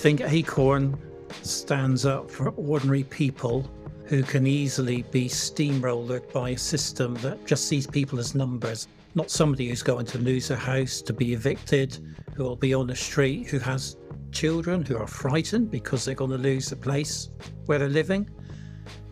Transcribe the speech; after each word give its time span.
think 0.00 0.22
Acorn 0.22 0.98
stands 1.42 2.06
up 2.06 2.30
for 2.30 2.48
ordinary 2.52 3.04
people 3.04 3.70
who 4.06 4.22
can 4.22 4.46
easily 4.46 5.02
be 5.10 5.28
steamrolled 5.28 6.32
by 6.32 6.50
a 6.50 6.58
system 6.58 7.16
that 7.16 7.46
just 7.46 7.68
sees 7.68 7.86
people 7.86 8.18
as 8.18 8.34
numbers. 8.34 8.88
Not 9.14 9.30
somebody 9.30 9.68
who's 9.68 9.82
going 9.82 10.06
to 10.06 10.16
lose 10.16 10.50
a 10.50 10.56
house, 10.56 11.02
to 11.02 11.12
be 11.12 11.34
evicted, 11.34 11.98
who 12.34 12.44
will 12.44 12.56
be 12.56 12.72
on 12.72 12.86
the 12.86 12.96
street, 12.96 13.48
who 13.48 13.58
has 13.58 13.98
children 14.32 14.86
who 14.86 14.96
are 14.96 15.06
frightened 15.06 15.70
because 15.70 16.06
they're 16.06 16.14
going 16.14 16.30
to 16.30 16.38
lose 16.38 16.70
the 16.70 16.76
place 16.76 17.28
where 17.66 17.78
they're 17.78 17.90
living. 17.90 18.26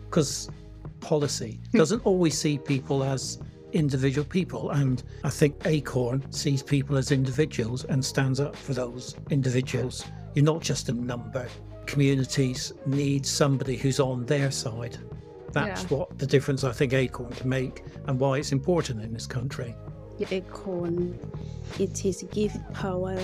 Because 0.05 0.49
policy 1.01 1.59
hmm. 1.71 1.77
doesn't 1.77 2.03
always 2.03 2.35
see 2.35 2.57
people 2.57 3.03
as 3.03 3.37
individual 3.73 4.25
people. 4.25 4.71
And 4.71 5.03
I 5.23 5.29
think 5.29 5.55
Acorn 5.65 6.31
sees 6.31 6.63
people 6.63 6.97
as 6.97 7.11
individuals 7.11 7.83
and 7.83 8.03
stands 8.03 8.39
up 8.39 8.55
for 8.55 8.73
those 8.73 9.15
individuals. 9.29 10.03
You're 10.33 10.45
not 10.45 10.61
just 10.61 10.89
a 10.89 10.93
number. 10.93 11.47
Communities 11.85 12.73
need 12.85 13.25
somebody 13.25 13.75
who's 13.75 13.99
on 13.99 14.25
their 14.25 14.51
side. 14.51 14.97
That's 15.51 15.83
Yeah. 15.83 15.97
what 15.97 16.17
the 16.19 16.27
difference 16.27 16.63
I 16.63 16.71
think 16.71 16.93
Acorn 16.93 17.31
can 17.31 17.49
make 17.49 17.83
and 18.07 18.19
why 18.19 18.37
it's 18.37 18.51
important 18.51 19.01
in 19.01 19.13
this 19.13 19.25
country. 19.25 19.75
Acorn, 20.31 21.17
it 21.79 22.05
is 22.05 22.23
give 22.31 22.53
power 22.73 23.17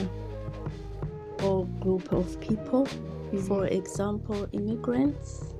or 1.43 1.65
group 1.81 2.11
of 2.11 2.39
people. 2.39 2.85
For 2.85 3.63
mm-hmm. 3.63 3.75
example, 3.75 4.47
immigrants 4.53 5.53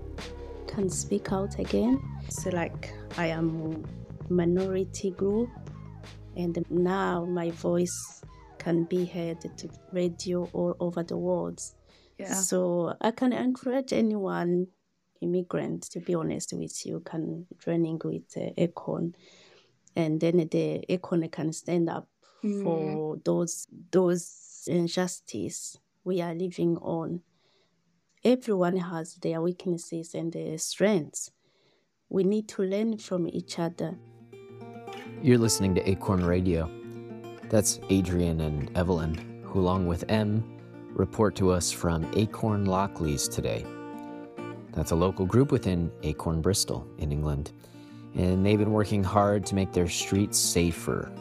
can 0.67 0.89
speak 0.89 1.31
out 1.31 1.59
again. 1.59 2.01
So 2.29 2.49
like 2.51 2.93
I 3.17 3.27
am 3.27 3.83
minority 4.29 5.11
group 5.11 5.49
and 6.35 6.65
now 6.69 7.25
my 7.25 7.51
voice 7.51 8.21
can 8.65 8.83
be 8.85 9.05
heard 9.05 9.39
to 9.41 9.69
radio 9.93 10.49
all 10.51 10.75
over 10.79 11.03
the 11.03 11.15
world. 11.15 11.61
Yeah. 12.17 12.33
So 12.33 12.95
I 12.99 13.11
can 13.11 13.31
encourage 13.31 13.93
anyone, 13.93 14.67
immigrant, 15.21 15.83
to 15.91 15.99
be 15.99 16.15
honest 16.15 16.51
with 16.51 16.83
you, 16.83 17.01
can 17.01 17.45
joining 17.63 18.01
with 18.03 18.23
uh, 18.35 18.49
Acorn, 18.57 19.13
and 19.95 20.19
then 20.19 20.37
the 20.49 20.83
Acorn 20.89 21.29
can 21.29 21.53
stand 21.53 21.89
up 21.89 22.07
for 22.63 23.17
those 23.23 23.67
those 23.91 24.63
injustice 24.67 25.77
we 26.03 26.21
are 26.21 26.33
living 26.33 26.77
on. 26.77 27.21
Everyone 28.23 28.77
has 28.77 29.15
their 29.15 29.41
weaknesses 29.41 30.15
and 30.15 30.33
their 30.33 30.57
strengths. 30.57 31.29
We 32.09 32.23
need 32.23 32.47
to 32.49 32.63
learn 32.63 32.97
from 32.97 33.27
each 33.27 33.59
other. 33.59 33.95
You're 35.21 35.37
listening 35.37 35.75
to 35.75 35.87
Acorn 35.87 36.25
Radio. 36.25 36.84
That's 37.49 37.79
Adrian 37.89 38.41
and 38.41 38.75
Evelyne, 38.75 39.43
who, 39.43 39.59
along 39.59 39.85
with 39.87 40.03
M, 40.09 40.43
report 40.93 41.35
to 41.35 41.51
us 41.51 41.71
from 41.71 42.09
Acorn 42.15 42.65
Lockleaze 42.65 43.31
today. 43.31 43.65
That's 44.73 44.91
a 44.91 44.95
local 44.95 45.25
group 45.25 45.51
within 45.51 45.91
Acorn 46.03 46.41
Bristol 46.41 46.87
in 46.97 47.11
England, 47.11 47.51
and 48.15 48.45
they've 48.45 48.59
been 48.59 48.71
working 48.71 49.03
hard 49.03 49.45
to 49.45 49.55
make 49.55 49.71
their 49.71 49.87
streets 49.87 50.37
safer. 50.37 51.11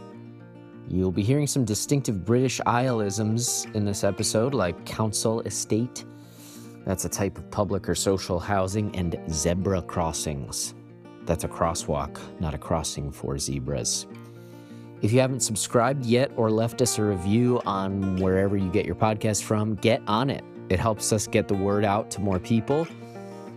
You'll 0.89 1.13
be 1.13 1.23
hearing 1.23 1.47
some 1.47 1.65
distinctive 1.65 2.25
British 2.25 2.61
Isleisms 2.67 3.73
in 3.75 3.85
this 3.85 4.03
episode, 4.03 4.55
like 4.55 4.85
council 4.85 5.41
estate. 5.43 6.05
That's 6.85 7.05
a 7.05 7.09
type 7.09 7.39
of 7.39 7.51
public 7.51 7.89
or 7.89 7.95
social 7.95 8.41
housing, 8.41 8.95
and 8.97 9.17
zebra 9.31 9.83
crossings. 9.83 10.75
That's 11.25 11.45
a 11.45 11.49
crosswalk, 11.49 12.21
not 12.41 12.55
a 12.55 12.59
crossing 12.59 13.11
for 13.13 13.39
zebras. 13.39 14.07
If 15.03 15.13
you 15.13 15.21
haven't 15.21 15.41
subscribed 15.41 16.07
yet 16.07 16.31
or 16.37 16.51
left 16.51 16.81
us 16.81 16.99
a 16.99 17.03
review 17.03 17.61
on 17.67 18.17
wherever 18.17 18.57
you 18.57 18.71
get 18.71 18.87
your 18.87 18.95
podcast 18.95 19.43
from, 19.43 19.75
get 19.77 20.03
on 20.07 20.31
it. 20.31 20.45
It 20.71 20.81
helps 20.81 21.13
us 21.13 21.27
get 21.27 21.47
the 21.47 21.55
word 21.55 21.85
out 21.85 22.11
to 22.13 22.21
more 22.21 22.39
people. 22.39 22.87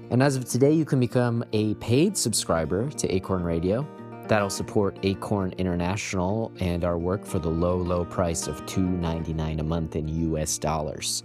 And 0.09 0.21
as 0.21 0.35
of 0.35 0.45
today, 0.45 0.71
you 0.71 0.85
can 0.85 0.99
become 0.99 1.43
a 1.53 1.73
paid 1.75 2.17
subscriber 2.17 2.89
to 2.91 3.13
Acorn 3.13 3.43
Radio. 3.43 3.87
That'll 4.27 4.49
support 4.49 4.97
Acorn 5.03 5.53
International 5.57 6.51
and 6.59 6.83
our 6.83 6.97
work 6.97 7.25
for 7.25 7.39
the 7.39 7.49
low, 7.49 7.77
low 7.77 8.03
price 8.03 8.47
of 8.47 8.65
$2.99 8.65 9.59
a 9.59 9.63
month 9.63 9.95
in 9.95 10.07
US 10.33 10.57
dollars. 10.57 11.23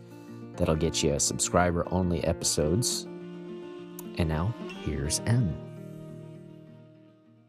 That'll 0.57 0.77
get 0.77 1.03
you 1.03 1.19
subscriber 1.19 1.87
only 1.91 2.23
episodes. 2.25 3.05
And 4.19 4.29
now, 4.29 4.55
here's 4.85 5.21
M. 5.27 5.57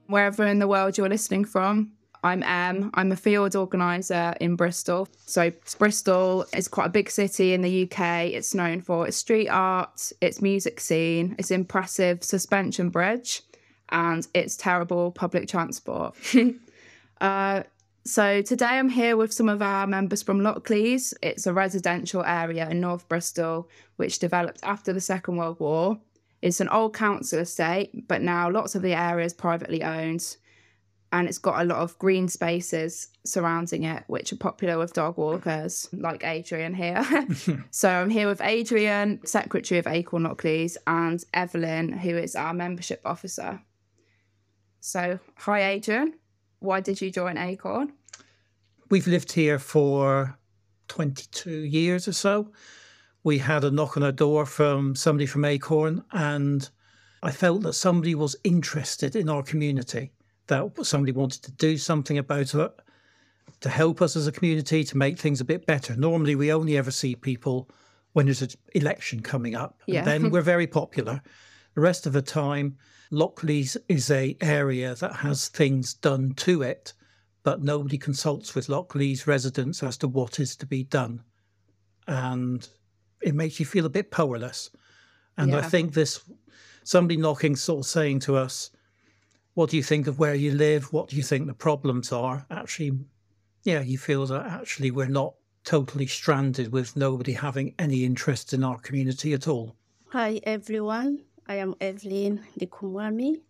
wherever 0.07 0.45
in 0.45 0.59
the 0.59 0.67
world 0.67 0.97
you're 0.97 1.09
listening 1.09 1.45
from. 1.45 1.91
I'm 2.23 2.41
Em. 2.41 2.89
I'm 2.93 3.11
a 3.11 3.17
field 3.17 3.55
organizer 3.55 4.33
in 4.39 4.55
Bristol. 4.55 5.09
So 5.25 5.51
Bristol 5.77 6.45
is 6.55 6.69
quite 6.69 6.85
a 6.85 6.89
big 6.89 7.09
city 7.09 7.53
in 7.53 7.61
the 7.61 7.83
UK. 7.83 8.27
It's 8.27 8.53
known 8.55 8.81
for 8.81 9.05
its 9.05 9.17
street 9.17 9.49
art, 9.49 10.11
its 10.21 10.41
music 10.41 10.79
scene, 10.79 11.35
its 11.37 11.51
impressive 11.51 12.23
suspension 12.23 12.89
bridge, 12.89 13.41
and 13.89 14.25
its 14.33 14.55
terrible 14.55 15.11
public 15.11 15.49
transport. 15.49 16.15
uh, 17.21 17.63
so 18.05 18.41
today 18.41 18.65
I'm 18.65 18.89
here 18.89 19.17
with 19.17 19.33
some 19.33 19.49
of 19.49 19.61
our 19.61 19.85
members 19.85 20.23
from 20.23 20.39
Lockleaze. 20.39 21.13
It's 21.21 21.45
a 21.45 21.53
residential 21.53 22.23
area 22.23 22.69
in 22.69 22.79
North 22.79 23.07
Bristol, 23.09 23.69
which 23.97 24.19
developed 24.19 24.61
after 24.63 24.93
the 24.93 25.01
Second 25.01 25.35
World 25.35 25.59
War. 25.59 25.99
It's 26.41 26.61
an 26.61 26.69
old 26.69 26.93
council 26.93 27.39
estate, 27.39 28.07
but 28.07 28.21
now 28.21 28.49
lots 28.49 28.75
of 28.75 28.81
the 28.81 28.93
area 28.93 29.25
is 29.25 29.33
privately 29.33 29.83
owned. 29.83 30.37
And 31.13 31.29
it's 31.29 31.37
got 31.37 31.61
a 31.61 31.63
lot 31.63 31.77
of 31.77 31.97
green 31.99 32.27
spaces 32.27 33.09
surrounding 33.23 33.83
it, 33.83 34.03
which 34.07 34.33
are 34.33 34.37
popular 34.37 34.79
with 34.79 34.93
dog 34.93 35.15
walkers, 35.15 35.87
like 35.93 36.25
Adrian 36.25 36.73
here. 36.73 37.05
so 37.69 37.87
I'm 37.87 38.09
here 38.09 38.27
with 38.27 38.41
Adrian, 38.41 39.23
Secretary 39.23 39.77
of 39.77 39.85
Acorn 39.85 40.23
Lockleaze, 40.23 40.75
and 40.87 41.23
Evelyne, 41.31 41.93
who 41.93 42.17
is 42.17 42.35
our 42.35 42.51
membership 42.51 42.99
officer. 43.05 43.61
So, 44.79 45.19
hi, 45.37 45.63
Adrian. 45.63 46.15
Why 46.59 46.81
did 46.81 46.99
you 46.99 47.11
join 47.11 47.37
Acorn? 47.37 47.93
We've 48.89 49.07
lived 49.07 49.33
here 49.33 49.59
for 49.59 50.35
22 50.87 51.51
years 51.51 52.07
or 52.07 52.13
so. 52.13 52.51
We 53.23 53.37
had 53.37 53.63
a 53.63 53.69
knock 53.69 53.97
on 53.97 54.03
our 54.03 54.11
door 54.11 54.47
from 54.47 54.95
somebody 54.95 55.27
from 55.27 55.45
Acorn, 55.45 56.03
and 56.11 56.67
I 57.21 57.31
felt 57.31 57.61
that 57.61 57.73
somebody 57.73 58.15
was 58.15 58.35
interested 58.43 59.15
in 59.15 59.29
our 59.29 59.43
community, 59.43 60.11
that 60.47 60.85
somebody 60.85 61.11
wanted 61.11 61.43
to 61.43 61.51
do 61.53 61.77
something 61.77 62.17
about 62.17 62.53
it, 62.53 62.71
to 63.61 63.69
help 63.69 64.01
us 64.01 64.15
as 64.15 64.27
a 64.27 64.31
community, 64.31 64.83
to 64.83 64.97
make 64.97 65.17
things 65.17 65.39
a 65.41 65.45
bit 65.45 65.65
better. 65.65 65.95
Normally, 65.95 66.35
we 66.35 66.51
only 66.51 66.77
ever 66.77 66.91
see 66.91 67.15
people 67.15 67.69
when 68.13 68.25
there's 68.25 68.41
an 68.41 68.49
election 68.75 69.21
coming 69.21 69.55
up, 69.55 69.81
and 69.87 69.95
Yeah. 69.95 70.03
then 70.03 70.29
we're 70.31 70.41
very 70.41 70.67
popular. 70.67 71.21
The 71.75 71.81
rest 71.81 72.05
of 72.05 72.13
the 72.13 72.21
time, 72.21 72.77
Lockleaze 73.11 73.77
is 73.87 74.11
a 74.11 74.35
area 74.41 74.95
that 74.95 75.15
has 75.17 75.47
things 75.47 75.93
done 75.93 76.33
to 76.35 76.61
it, 76.61 76.93
but 77.43 77.63
nobody 77.63 77.97
consults 77.97 78.53
with 78.53 78.67
Lockleaze 78.67 79.27
residents 79.27 79.81
as 79.83 79.97
to 79.97 80.07
what 80.07 80.39
is 80.39 80.55
to 80.57 80.65
be 80.65 80.83
done. 80.83 81.23
And 82.07 82.67
it 83.21 83.33
makes 83.33 83.59
you 83.59 83.65
feel 83.65 83.85
a 83.85 83.89
bit 83.89 84.11
powerless. 84.11 84.69
And 85.37 85.55
I 85.55 85.61
think 85.61 85.93
this 85.93 86.23
somebody 86.83 87.17
knocking, 87.17 87.55
sort 87.55 87.79
of 87.79 87.89
saying 87.89 88.19
to 88.21 88.35
us, 88.35 88.69
What 89.55 89.69
do 89.69 89.77
you 89.77 89.83
think 89.83 90.07
of 90.07 90.17
where 90.17 90.33
you 90.33 90.51
live? 90.51 90.91
What 90.91 91.09
do 91.09 91.15
you 91.15 91.21
think 91.21 91.45
the 91.45 91.53
problems 91.53 92.11
are? 92.11 92.43
Actually, 92.49 92.97
yeah, 93.61 93.81
you 93.81 93.99
feel 93.99 94.25
that 94.25 94.47
actually 94.47 94.89
we're 94.89 95.05
not 95.05 95.35
totally 95.63 96.07
stranded 96.07 96.71
with 96.71 96.95
nobody 96.97 97.33
having 97.33 97.75
any 97.77 98.03
interest 98.03 98.53
in 98.53 98.63
our 98.63 98.79
community 98.79 99.31
at 99.33 99.47
all. 99.47 99.75
Hi 100.09 100.41
everyone, 100.43 101.19
I 101.47 101.57
am 101.57 101.75
Evelyne 101.79 102.41
Ndikumwami. 102.57 103.41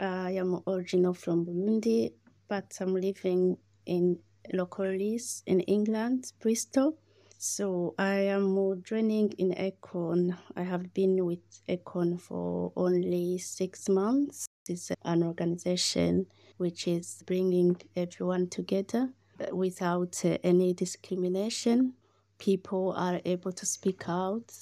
I 0.00 0.32
am 0.32 0.62
original 0.66 1.14
from 1.14 1.46
Burundi, 1.46 2.12
but 2.48 2.76
I'm 2.80 2.94
living 2.94 3.56
in 3.86 4.18
Lockleaze 4.52 5.44
in 5.46 5.60
England, 5.60 6.32
Bristol. 6.40 6.98
So 7.38 7.94
I 8.00 8.16
am 8.34 8.82
joining 8.82 9.30
in 9.38 9.52
Econ. 9.52 10.36
I 10.56 10.62
have 10.64 10.92
been 10.92 11.24
with 11.24 11.62
Econ 11.68 12.20
for 12.20 12.72
only 12.74 13.38
six 13.38 13.88
months. 13.88 14.46
It's 14.68 14.90
an 15.02 15.22
organization 15.22 16.26
which 16.56 16.88
is 16.88 17.22
bringing 17.26 17.76
everyone 17.94 18.48
together 18.48 19.10
without 19.52 20.24
uh, 20.24 20.38
any 20.42 20.72
discrimination. 20.72 21.94
People 22.38 22.94
are 22.96 23.20
able 23.24 23.52
to 23.52 23.66
speak 23.66 24.08
out 24.08 24.52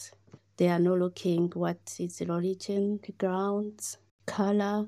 they 0.56 0.68
are 0.68 0.78
not 0.78 0.98
looking 0.98 1.50
what 1.54 1.96
is 1.98 2.20
religion, 2.20 3.00
ground, 3.18 3.96
color, 4.24 4.86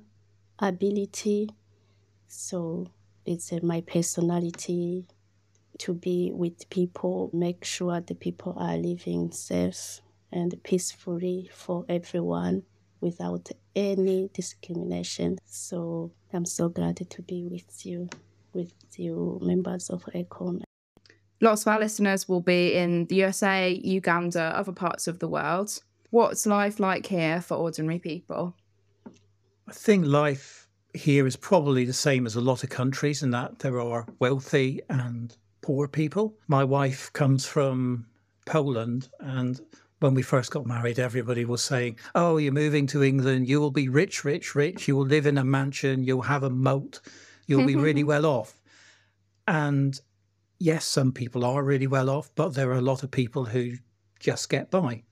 ability. 0.61 1.51
So 2.29 2.87
it's 3.25 3.53
uh, 3.53 3.59
my 3.63 3.81
personality 3.81 5.07
to 5.79 5.93
be 5.93 6.31
with 6.33 6.71
people, 6.71 7.31
make 7.33 7.65
sure 7.65 8.01
the 8.01 8.15
people 8.15 8.55
are 8.57 8.77
living 8.77 9.33
safe 9.33 10.01
and 10.31 10.55
peacefully 10.63 11.51
for 11.53 11.85
everyone 11.89 12.63
without 13.01 13.49
any 13.75 14.31
discrimination. 14.33 15.39
So 15.47 16.13
I'm 16.33 16.45
so 16.45 16.69
glad 16.69 16.97
to 16.97 17.23
be 17.23 17.47
with 17.47 17.85
you, 17.85 18.09
with 18.53 18.73
you 18.97 19.39
members 19.43 19.91
of 19.91 20.05
ECON. 20.15 20.63
Lots 21.41 21.63
of 21.63 21.69
our 21.69 21.81
listeners 21.81 22.29
will 22.29 22.41
be 22.41 22.75
in 22.75 23.07
the 23.07 23.17
USA, 23.17 23.71
Uganda, 23.71 24.53
other 24.57 24.73
parts 24.73 25.07
of 25.07 25.19
the 25.19 25.29
world. 25.29 25.79
What's 26.11 26.47
life 26.47 26.81
like 26.81 27.07
here 27.07 27.41
for 27.41 27.57
ordinary 27.57 27.99
people? 27.99 28.57
I 29.69 29.73
think 29.73 30.07
life 30.07 30.67
here 30.95 31.27
is 31.27 31.37
probably 31.37 31.85
the 31.85 31.93
same 31.93 32.25
as 32.25 32.37
a 32.37 32.41
lot 32.41 32.65
of 32.65 32.71
countries 32.71 33.23
in 33.23 33.31
that 33.33 33.59
there 33.59 33.81
are 33.81 34.07
wealthy 34.19 34.81
and 34.89 35.37
poor 35.61 35.89
people. 35.89 36.39
My 36.49 36.65
wife 36.65 37.13
comes 37.13 37.45
from 37.45 38.07
Poland, 38.47 39.09
and 39.21 39.61
when 40.01 40.15
we 40.15 40.23
first 40.23 40.51
got 40.51 40.67
married, 40.67 40.99
everybody 40.99 41.45
was 41.45 41.63
saying, 41.63 41.99
Oh, 42.15 42.37
you're 42.37 42.53
moving 42.53 42.87
to 42.89 43.03
England, 43.03 43.49
you 43.49 43.61
will 43.61 43.71
be 43.71 43.89
rich, 43.89 44.25
rich, 44.25 44.55
rich, 44.55 44.89
you 44.89 44.97
will 44.97 45.07
live 45.07 45.27
in 45.27 45.39
a 45.39 45.45
mansion, 45.45 46.05
you'll 46.05 46.23
have 46.23 46.43
a 46.43 46.51
moat, 46.51 47.01
you'll 47.47 47.67
be 47.67 47.77
really 47.77 48.05
well 48.13 48.27
off. 48.27 48.61
And 49.49 49.99
yes, 50.59 50.85
some 50.85 51.13
people 51.13 51.45
are 51.45 51.63
really 51.63 51.87
well 51.87 52.11
off, 52.11 52.31
but 52.35 52.55
there 52.55 52.71
are 52.71 52.79
a 52.79 52.83
lot 52.83 53.03
of 53.03 53.11
people 53.11 53.45
who 53.45 53.73
just 54.21 54.49
get 54.49 54.71
by. 54.71 55.03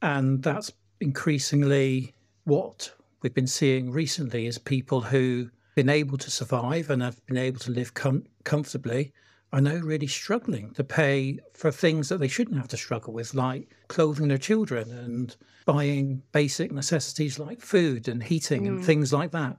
And 0.00 0.42
that's 0.42 0.72
increasingly 1.00 2.14
what 2.44 2.92
we've 3.22 3.34
been 3.34 3.46
seeing 3.46 3.90
recently 3.90 4.46
is 4.46 4.58
people 4.58 5.00
who've 5.00 5.50
been 5.74 5.88
able 5.88 6.18
to 6.18 6.30
survive 6.30 6.90
and 6.90 7.02
have 7.02 7.24
been 7.26 7.36
able 7.36 7.60
to 7.60 7.70
live 7.70 7.94
com- 7.94 8.24
comfortably 8.44 9.12
are 9.52 9.60
now 9.60 9.76
really 9.76 10.06
struggling 10.06 10.72
to 10.72 10.82
pay 10.82 11.38
for 11.52 11.70
things 11.70 12.08
that 12.08 12.18
they 12.18 12.28
shouldn't 12.28 12.56
have 12.56 12.68
to 12.68 12.76
struggle 12.76 13.12
with, 13.12 13.34
like 13.34 13.68
clothing 13.88 14.28
their 14.28 14.38
children 14.38 14.90
and 14.90 15.36
buying 15.66 16.22
basic 16.32 16.72
necessities 16.72 17.38
like 17.38 17.60
food 17.60 18.08
and 18.08 18.22
heating 18.22 18.64
mm. 18.64 18.68
and 18.68 18.84
things 18.84 19.12
like 19.12 19.30
that. 19.32 19.58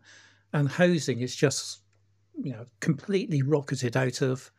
And 0.51 0.67
housing 0.67 1.21
is 1.21 1.35
just, 1.35 1.81
you 2.41 2.53
know, 2.53 2.65
completely 2.79 3.43
rocketed 3.43 3.95
out 3.95 4.21
of 4.21 4.51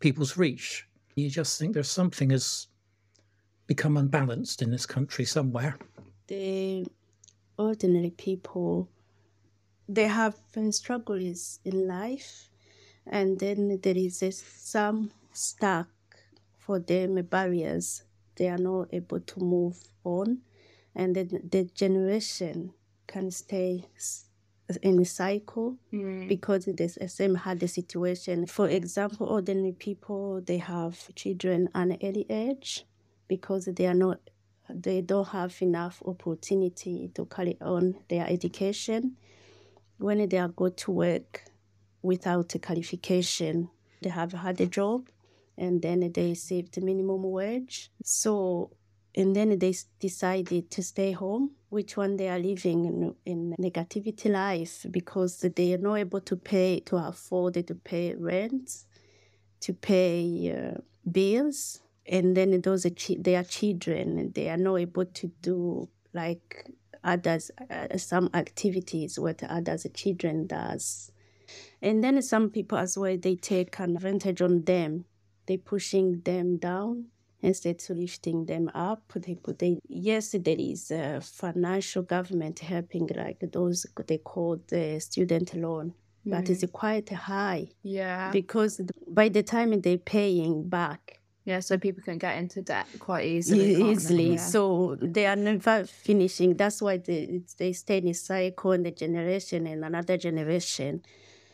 people's 0.00 0.36
reach. 0.36 0.86
You 1.14 1.30
just 1.30 1.58
think 1.58 1.74
there's 1.74 1.90
something 1.90 2.30
has 2.30 2.66
become 3.66 3.96
unbalanced 3.96 4.62
in 4.62 4.70
this 4.70 4.86
country 4.86 5.24
somewhere. 5.24 5.78
The 6.26 6.86
ordinary 7.56 8.10
people, 8.10 8.88
they 9.88 10.08
have 10.08 10.36
struggles 10.70 11.60
in 11.64 11.86
life, 11.86 12.48
and 13.06 13.38
then 13.38 13.80
there 13.82 13.96
is 13.96 14.22
a, 14.22 14.32
some 14.32 15.10
stuck 15.32 15.88
for 16.58 16.78
them 16.78 17.20
barriers. 17.22 18.02
They 18.36 18.48
are 18.48 18.58
not 18.58 18.88
able 18.92 19.20
to 19.20 19.40
move 19.40 19.76
on, 20.04 20.38
and 20.94 21.14
then 21.14 21.48
the 21.50 21.64
generation 21.74 22.72
can 23.06 23.30
stay 23.30 23.86
in 24.82 25.00
a 25.00 25.04
cycle 25.04 25.76
mm. 25.92 26.28
because 26.28 26.64
the 26.64 26.88
same 27.08 27.34
hard 27.34 27.68
situation. 27.68 28.46
For 28.46 28.68
example, 28.68 29.26
ordinary 29.26 29.72
people 29.72 30.40
they 30.40 30.58
have 30.58 31.14
children 31.14 31.68
at 31.74 31.88
an 31.88 31.98
early 32.02 32.26
age 32.30 32.86
because 33.28 33.66
they 33.66 33.86
are 33.86 33.94
not 33.94 34.20
they 34.68 35.02
don't 35.02 35.28
have 35.28 35.54
enough 35.60 36.02
opportunity 36.06 37.10
to 37.14 37.26
carry 37.26 37.58
on 37.60 37.96
their 38.08 38.26
education. 38.26 39.16
When 39.98 40.26
they 40.28 40.38
are 40.38 40.48
go 40.48 40.68
to 40.68 40.90
work 40.90 41.44
without 42.02 42.54
a 42.54 42.58
qualification, 42.58 43.70
they 44.02 44.10
have 44.10 44.32
had 44.32 44.60
a 44.60 44.66
job 44.66 45.08
and 45.56 45.82
then 45.82 46.10
they 46.12 46.34
saved 46.34 46.74
the 46.74 46.80
minimum 46.80 47.22
wage. 47.22 47.90
So 48.02 48.70
and 49.14 49.36
then 49.36 49.58
they 49.58 49.74
decided 50.00 50.70
to 50.70 50.82
stay 50.82 51.12
home. 51.12 51.52
Which 51.68 51.96
one 51.96 52.16
they 52.16 52.28
are 52.28 52.38
living 52.38 52.84
in, 52.84 53.14
in 53.24 53.54
negativity 53.58 54.30
life 54.30 54.86
because 54.90 55.38
they 55.40 55.72
are 55.72 55.78
not 55.78 55.94
able 55.96 56.20
to 56.20 56.36
pay 56.36 56.80
to 56.80 56.96
afford 56.96 57.54
to 57.66 57.74
pay 57.74 58.14
rent 58.14 58.84
to 59.60 59.72
pay 59.72 60.52
uh, 60.54 60.80
bills. 61.10 61.80
And 62.04 62.36
then 62.36 62.60
those 62.60 62.84
their 63.18 63.44
children 63.44 64.18
and 64.18 64.34
they 64.34 64.48
are 64.48 64.56
not 64.56 64.76
able 64.76 65.04
to 65.04 65.28
do 65.40 65.88
like 66.12 66.66
others 67.04 67.50
uh, 67.70 67.96
some 67.96 68.28
activities 68.34 69.18
what 69.18 69.42
others 69.44 69.86
children 69.94 70.46
does 70.46 71.11
and 71.82 72.02
then 72.02 72.22
some 72.22 72.48
people 72.48 72.78
as 72.78 72.96
well 72.96 73.16
they 73.16 73.34
take 73.34 73.78
advantage 73.78 74.40
on 74.40 74.62
them 74.62 75.04
they 75.46 75.56
pushing 75.56 76.20
them 76.20 76.56
down 76.56 77.06
instead 77.40 77.82
of 77.90 77.96
lifting 77.96 78.46
them 78.46 78.70
up 78.74 79.12
they 79.16 79.34
put 79.34 79.58
they 79.58 79.78
yes 79.88 80.34
there 80.38 80.56
is 80.58 80.90
a 80.90 81.20
financial 81.20 82.02
government 82.02 82.60
helping 82.60 83.08
like 83.16 83.42
those 83.52 83.84
they 84.06 84.18
call 84.18 84.58
the 84.68 84.98
student 85.00 85.52
loan 85.54 85.92
but 86.24 86.48
it's 86.48 86.64
mm. 86.64 86.72
quite 86.72 87.08
high 87.10 87.66
yeah 87.82 88.30
because 88.30 88.80
by 89.08 89.28
the 89.28 89.42
time 89.42 89.80
they're 89.80 89.98
paying 89.98 90.68
back 90.68 91.18
yeah, 91.44 91.58
so 91.58 91.76
people 91.76 92.04
can 92.04 92.18
get 92.18 92.38
into 92.38 92.62
debt 92.62 92.86
quite 93.00 93.26
easily. 93.26 93.74
Easily. 93.90 94.34
Yeah. 94.34 94.36
So 94.36 94.96
they 95.00 95.26
are 95.26 95.34
never 95.34 95.84
finishing. 95.84 96.54
That's 96.54 96.80
why 96.80 96.98
they, 96.98 97.40
they 97.58 97.72
stay 97.72 97.98
in 97.98 98.08
a 98.08 98.14
cycle 98.14 98.70
and 98.70 98.86
the 98.86 98.92
generation 98.92 99.66
and 99.66 99.84
another 99.84 100.16
generation. 100.16 101.02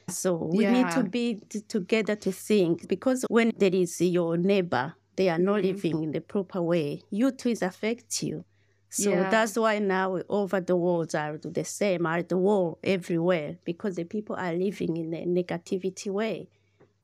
So 0.09 0.35
we 0.37 0.65
yeah. 0.65 0.73
need 0.73 0.91
to 0.93 1.05
be 1.05 1.41
t- 1.49 1.61
together 1.61 2.17
to 2.17 2.33
think 2.33 2.89
because 2.89 3.25
when 3.29 3.53
there 3.57 3.75
is 3.75 4.01
your 4.01 4.37
neighbor 4.37 4.95
they 5.19 5.29
are 5.29 5.39
not 5.39 5.63
mm-hmm. 5.63 5.75
living 5.75 6.03
in 6.05 6.13
the 6.13 6.21
proper 6.21 6.63
way, 6.63 7.03
you 7.11 7.33
too 7.33 7.49
is 7.49 7.61
affect 7.61 8.23
you. 8.23 8.45
So 8.89 9.11
yeah. 9.11 9.29
that's 9.29 9.59
why 9.59 9.81
now 9.81 10.21
over 10.29 10.61
the 10.61 10.77
world 10.77 11.15
are 11.15 11.37
the 11.37 11.65
same, 11.65 12.07
are 12.07 12.23
the 12.23 12.39
war 12.39 12.79
everywhere 12.85 13.57
because 13.65 13.97
the 13.97 14.05
people 14.05 14.37
are 14.37 14.53
living 14.53 14.97
in 14.97 15.13
a 15.13 15.27
negativity 15.27 16.11
way. 16.11 16.49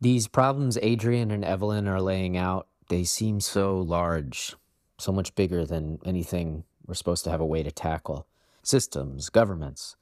These 0.01 0.29
problems 0.29 0.79
Adrian 0.81 1.33
and 1.33 1.45
Evelyne 1.45 1.89
are 1.89 2.01
laying 2.01 2.37
out, 2.37 2.69
they 2.89 3.03
seem 3.03 3.41
so 3.41 3.81
large, 3.81 4.55
so 4.97 5.11
much 5.11 5.35
bigger 5.35 5.67
than 5.67 5.99
anything 6.05 6.65
we're 6.87 6.95
supposed 6.95 7.25
to 7.25 7.31
have 7.31 7.41
a 7.41 7.47
way 7.47 7.63
to 7.65 7.73
tackle. 7.73 8.27
Systems, 8.63 9.29
governments. 9.29 9.97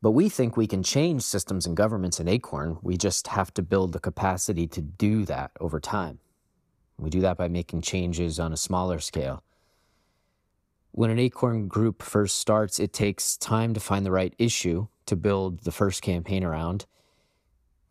But 0.00 0.12
we 0.12 0.28
think 0.28 0.56
we 0.56 0.68
can 0.68 0.84
change 0.84 1.22
systems 1.22 1.66
and 1.66 1.76
governments 1.76 2.20
in 2.20 2.28
Acorn. 2.28 2.78
We 2.82 2.96
just 2.96 3.28
have 3.28 3.52
to 3.54 3.62
build 3.62 3.92
the 3.92 3.98
capacity 3.98 4.68
to 4.68 4.80
do 4.80 5.24
that 5.24 5.50
over 5.58 5.80
time. 5.80 6.20
We 6.98 7.10
do 7.10 7.20
that 7.20 7.36
by 7.36 7.48
making 7.48 7.82
changes 7.82 8.38
on 8.38 8.52
a 8.52 8.56
smaller 8.56 9.00
scale. 9.00 9.42
When 10.92 11.10
an 11.10 11.18
Acorn 11.18 11.66
group 11.66 12.02
first 12.02 12.38
starts, 12.38 12.78
it 12.78 12.92
takes 12.92 13.36
time 13.36 13.74
to 13.74 13.80
find 13.80 14.06
the 14.06 14.12
right 14.12 14.34
issue 14.38 14.86
to 15.06 15.16
build 15.16 15.60
the 15.60 15.72
first 15.72 16.00
campaign 16.00 16.44
around. 16.44 16.86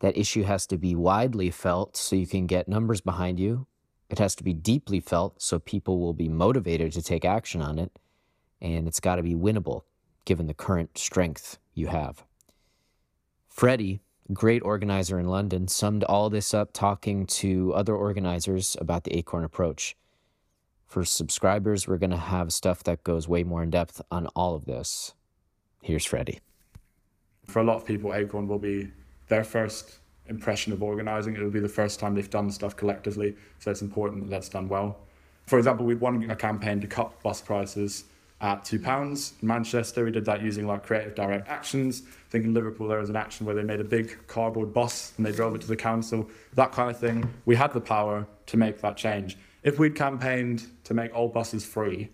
That 0.00 0.16
issue 0.16 0.44
has 0.44 0.66
to 0.68 0.78
be 0.78 0.94
widely 0.94 1.50
felt 1.50 1.96
so 1.96 2.16
you 2.16 2.26
can 2.26 2.46
get 2.46 2.68
numbers 2.68 3.00
behind 3.00 3.38
you. 3.38 3.66
It 4.08 4.18
has 4.18 4.34
to 4.36 4.44
be 4.44 4.54
deeply 4.54 5.00
felt 5.00 5.42
so 5.42 5.58
people 5.58 6.00
will 6.00 6.14
be 6.14 6.28
motivated 6.28 6.92
to 6.92 7.02
take 7.02 7.24
action 7.24 7.60
on 7.60 7.78
it. 7.78 7.98
And 8.60 8.88
it's 8.88 9.00
got 9.00 9.16
to 9.16 9.22
be 9.22 9.34
winnable 9.34 9.82
given 10.24 10.46
the 10.46 10.54
current 10.54 10.98
strength 10.98 11.58
you 11.74 11.86
have. 11.88 12.24
Freddie 13.48 14.00
great 14.32 14.62
organizer 14.62 15.18
in 15.18 15.26
London, 15.26 15.68
summed 15.68 16.04
all 16.04 16.28
this 16.28 16.52
up 16.52 16.72
talking 16.72 17.26
to 17.26 17.72
other 17.74 17.94
organizers 17.94 18.76
about 18.80 19.04
the 19.04 19.16
Acorn 19.16 19.44
approach. 19.44 19.96
For 20.86 21.04
subscribers, 21.04 21.86
we're 21.86 21.98
going 21.98 22.10
to 22.10 22.16
have 22.16 22.52
stuff 22.52 22.82
that 22.84 23.04
goes 23.04 23.28
way 23.28 23.44
more 23.44 23.62
in 23.62 23.70
depth 23.70 24.00
on 24.10 24.26
all 24.28 24.54
of 24.54 24.64
this. 24.64 25.14
Here's 25.82 26.04
Freddie. 26.04 26.40
For 27.46 27.60
a 27.60 27.64
lot 27.64 27.76
of 27.76 27.86
people, 27.86 28.14
Acorn 28.14 28.48
will 28.48 28.58
be 28.58 28.90
their 29.28 29.44
first 29.44 29.98
impression 30.26 30.72
of 30.72 30.82
organizing. 30.82 31.34
It 31.34 31.42
will 31.42 31.50
be 31.50 31.60
the 31.60 31.68
first 31.68 31.98
time 32.00 32.14
they've 32.14 32.28
done 32.28 32.50
stuff 32.50 32.76
collectively, 32.76 33.36
so 33.58 33.70
it's 33.70 33.82
important 33.82 34.24
that 34.24 34.30
that's 34.30 34.48
done 34.48 34.68
well. 34.68 34.98
For 35.46 35.58
example, 35.58 35.86
we 35.86 35.94
won 35.94 36.30
a 36.30 36.36
campaign 36.36 36.80
to 36.82 36.86
cut 36.86 37.22
bus 37.22 37.40
prices 37.40 38.04
at 38.40 38.64
two 38.64 38.78
pounds. 38.78 39.34
Manchester, 39.42 40.04
we 40.04 40.10
did 40.10 40.24
that 40.26 40.42
using 40.42 40.66
like 40.66 40.84
creative 40.84 41.14
direct 41.14 41.48
actions. 41.48 42.02
I 42.06 42.30
think 42.30 42.44
in 42.44 42.54
Liverpool 42.54 42.86
there 42.86 42.98
was 42.98 43.10
an 43.10 43.16
action 43.16 43.46
where 43.46 43.54
they 43.54 43.62
made 43.62 43.80
a 43.80 43.84
big 43.84 44.16
cardboard 44.26 44.72
bus 44.72 45.12
and 45.16 45.26
they 45.26 45.32
drove 45.32 45.54
it 45.54 45.60
to 45.62 45.66
the 45.66 45.76
council. 45.76 46.28
That 46.54 46.72
kind 46.72 46.90
of 46.90 46.98
thing. 46.98 47.28
We 47.46 47.56
had 47.56 47.72
the 47.72 47.80
power 47.80 48.26
to 48.46 48.56
make 48.56 48.80
that 48.80 48.96
change. 48.96 49.36
If 49.62 49.78
we'd 49.78 49.96
campaigned 49.96 50.66
to 50.84 50.94
make 50.94 51.14
all 51.14 51.28
buses 51.28 51.66
free, 51.66 52.10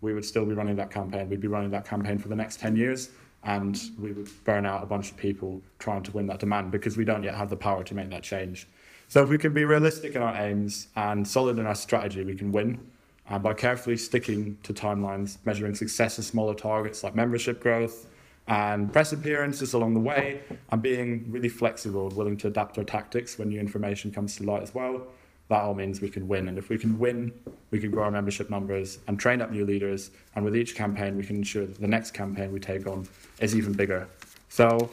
we 0.00 0.14
would 0.14 0.24
still 0.24 0.46
be 0.46 0.54
running 0.54 0.76
that 0.76 0.90
campaign. 0.90 1.28
We'd 1.28 1.40
be 1.40 1.48
running 1.48 1.70
that 1.70 1.86
campaign 1.86 2.18
for 2.18 2.28
the 2.28 2.36
next 2.36 2.60
10 2.60 2.76
years 2.76 3.10
and 3.42 3.78
we 3.98 4.12
would 4.12 4.28
burn 4.44 4.64
out 4.64 4.82
a 4.82 4.86
bunch 4.86 5.10
of 5.10 5.16
people 5.16 5.60
trying 5.78 6.02
to 6.02 6.10
win 6.12 6.26
that 6.26 6.38
demand 6.38 6.70
because 6.70 6.96
we 6.96 7.04
don't 7.04 7.22
yet 7.22 7.34
have 7.34 7.50
the 7.50 7.56
power 7.56 7.84
to 7.84 7.94
make 7.94 8.10
that 8.10 8.22
change. 8.22 8.66
So 9.08 9.22
if 9.22 9.28
we 9.28 9.38
can 9.38 9.52
be 9.52 9.64
realistic 9.64 10.14
in 10.14 10.22
our 10.22 10.34
aims 10.34 10.88
and 10.96 11.26
solid 11.28 11.58
in 11.58 11.66
our 11.66 11.74
strategy, 11.74 12.24
we 12.24 12.34
can 12.34 12.52
win 12.52 12.80
uh, 13.28 13.38
by 13.38 13.54
carefully 13.54 13.96
sticking 13.96 14.58
to 14.62 14.72
timelines, 14.72 15.38
measuring 15.44 15.74
success 15.74 16.18
of 16.18 16.24
smaller 16.24 16.54
targets 16.54 17.02
like 17.02 17.14
membership 17.14 17.60
growth 17.60 18.06
and 18.46 18.92
press 18.92 19.12
appearances 19.12 19.72
along 19.72 19.94
the 19.94 20.00
way, 20.00 20.40
and 20.70 20.82
being 20.82 21.24
really 21.30 21.48
flexible 21.48 22.08
and 22.08 22.16
willing 22.16 22.36
to 22.36 22.48
adapt 22.48 22.76
our 22.76 22.84
tactics 22.84 23.38
when 23.38 23.48
new 23.48 23.58
information 23.58 24.12
comes 24.12 24.36
to 24.36 24.42
light 24.44 24.62
as 24.62 24.74
well. 24.74 25.00
That 25.48 25.62
all 25.62 25.74
means 25.74 26.00
we 26.00 26.10
can 26.10 26.28
win. 26.28 26.48
And 26.48 26.58
if 26.58 26.68
we 26.68 26.78
can 26.78 26.98
win, 26.98 27.32
we 27.70 27.78
can 27.78 27.90
grow 27.90 28.04
our 28.04 28.10
membership 28.10 28.50
numbers 28.50 28.98
and 29.08 29.18
train 29.18 29.40
up 29.40 29.50
new 29.50 29.64
leaders. 29.64 30.10
And 30.34 30.44
with 30.44 30.56
each 30.56 30.74
campaign, 30.74 31.16
we 31.16 31.24
can 31.24 31.36
ensure 31.36 31.66
that 31.66 31.80
the 31.80 31.86
next 31.86 32.12
campaign 32.12 32.52
we 32.52 32.60
take 32.60 32.86
on 32.86 33.06
is 33.40 33.54
even 33.54 33.72
bigger. 33.72 34.06
So 34.48 34.90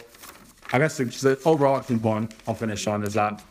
I 0.73 0.77
guess 0.77 0.97
the, 0.97 1.05
the 1.05 1.39
overarching 1.45 1.99
point 1.99 2.33
I'll 2.47 2.55
finish 2.55 2.87
on 2.87 3.03
is 3.03 3.13
that 3.13 3.41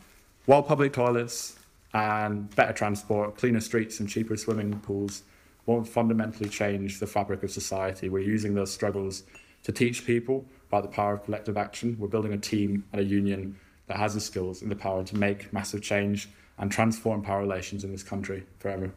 while 0.45 0.63
public 0.63 0.93
toilets 0.93 1.57
and 1.93 2.53
better 2.55 2.73
transport, 2.73 3.35
cleaner 3.37 3.59
streets, 3.59 3.99
and 3.99 4.07
cheaper 4.07 4.37
swimming 4.37 4.79
pools 4.79 5.23
won't 5.65 5.87
fundamentally 5.87 6.49
change 6.49 6.99
the 6.99 7.07
fabric 7.07 7.43
of 7.43 7.51
society. 7.51 8.09
We're 8.09 8.19
using 8.19 8.53
those 8.53 8.71
struggles 8.71 9.23
to 9.63 9.71
teach 9.71 10.05
people 10.05 10.45
about 10.69 10.83
the 10.83 10.89
power 10.89 11.13
of 11.13 11.23
collective 11.23 11.57
action. 11.57 11.95
We're 11.99 12.07
building 12.07 12.33
a 12.33 12.37
team 12.37 12.85
and 12.91 13.01
a 13.01 13.03
union 13.03 13.57
that 13.87 13.97
has 13.97 14.13
the 14.13 14.21
skills 14.21 14.61
and 14.61 14.71
the 14.71 14.75
power 14.75 15.03
to 15.03 15.17
make 15.17 15.51
massive 15.53 15.81
change 15.81 16.29
and 16.57 16.71
transform 16.71 17.21
power 17.21 17.41
relations 17.41 17.83
in 17.83 17.91
this 17.91 18.03
country 18.03 18.43
forever. 18.59 18.91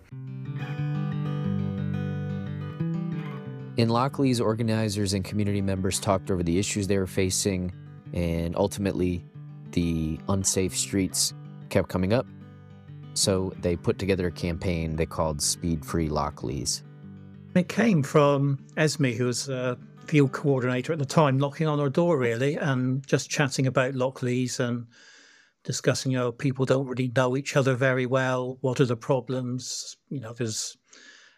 In 3.76 3.88
Lockleaze, 3.88 4.40
organizers 4.40 5.14
and 5.14 5.24
community 5.24 5.60
members 5.60 5.98
talked 5.98 6.30
over 6.30 6.44
the 6.44 6.58
issues 6.60 6.86
they 6.86 6.96
were 6.96 7.08
facing, 7.08 7.72
and 8.12 8.54
ultimately, 8.54 9.24
the 9.72 10.20
unsafe 10.28 10.76
streets 10.76 11.34
kept 11.70 11.88
coming 11.88 12.12
up. 12.12 12.26
So 13.14 13.52
they 13.61 13.76
put 13.76 13.99
together 13.99 14.26
a 14.26 14.33
campaign 14.33 14.97
they 14.97 15.06
called 15.06 15.40
Speed 15.40 15.85
Free 15.85 16.09
Lockleaze. 16.09 16.83
It 17.54 17.68
came 17.68 18.02
from 18.02 18.59
Esme, 18.76 19.06
who 19.06 19.26
was 19.26 19.49
a 19.49 19.78
field 20.06 20.33
coordinator 20.33 20.92
at 20.92 20.99
the 20.99 21.04
time, 21.04 21.38
knocking 21.38 21.66
on 21.66 21.80
our 21.80 21.88
door 21.88 22.18
really 22.18 22.56
and 22.56 23.06
just 23.06 23.30
chatting 23.30 23.66
about 23.66 23.94
Lockleaze 23.94 24.59
and 24.61 24.87
discussing, 25.62 26.12
you 26.12 26.18
know, 26.18 26.33
people 26.33 26.66
don't 26.66 26.87
really 26.87 27.11
know 27.14 27.37
each 27.37 27.56
other 27.56 27.75
very 27.75 28.06
well. 28.06 28.59
What 28.61 28.80
are 28.80 28.87
the 28.87 28.97
problems? 28.97 29.97
You 30.11 30.21
know, 30.21 30.33
there's, 30.33 30.76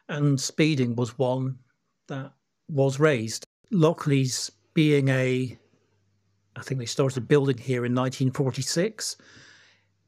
and 0.09 0.41
speeding 0.41 0.97
was 0.97 1.19
one 1.19 1.59
that 2.09 2.33
was 2.69 2.99
raised. 2.99 3.45
Lockleaze 3.73 4.51
being 4.75 5.09
a, 5.09 5.57
I 6.57 6.63
think 6.63 6.81
they 6.81 6.87
started 6.87 7.29
building 7.29 7.59
here 7.59 7.85
in 7.85 7.95
1946. 7.95 9.17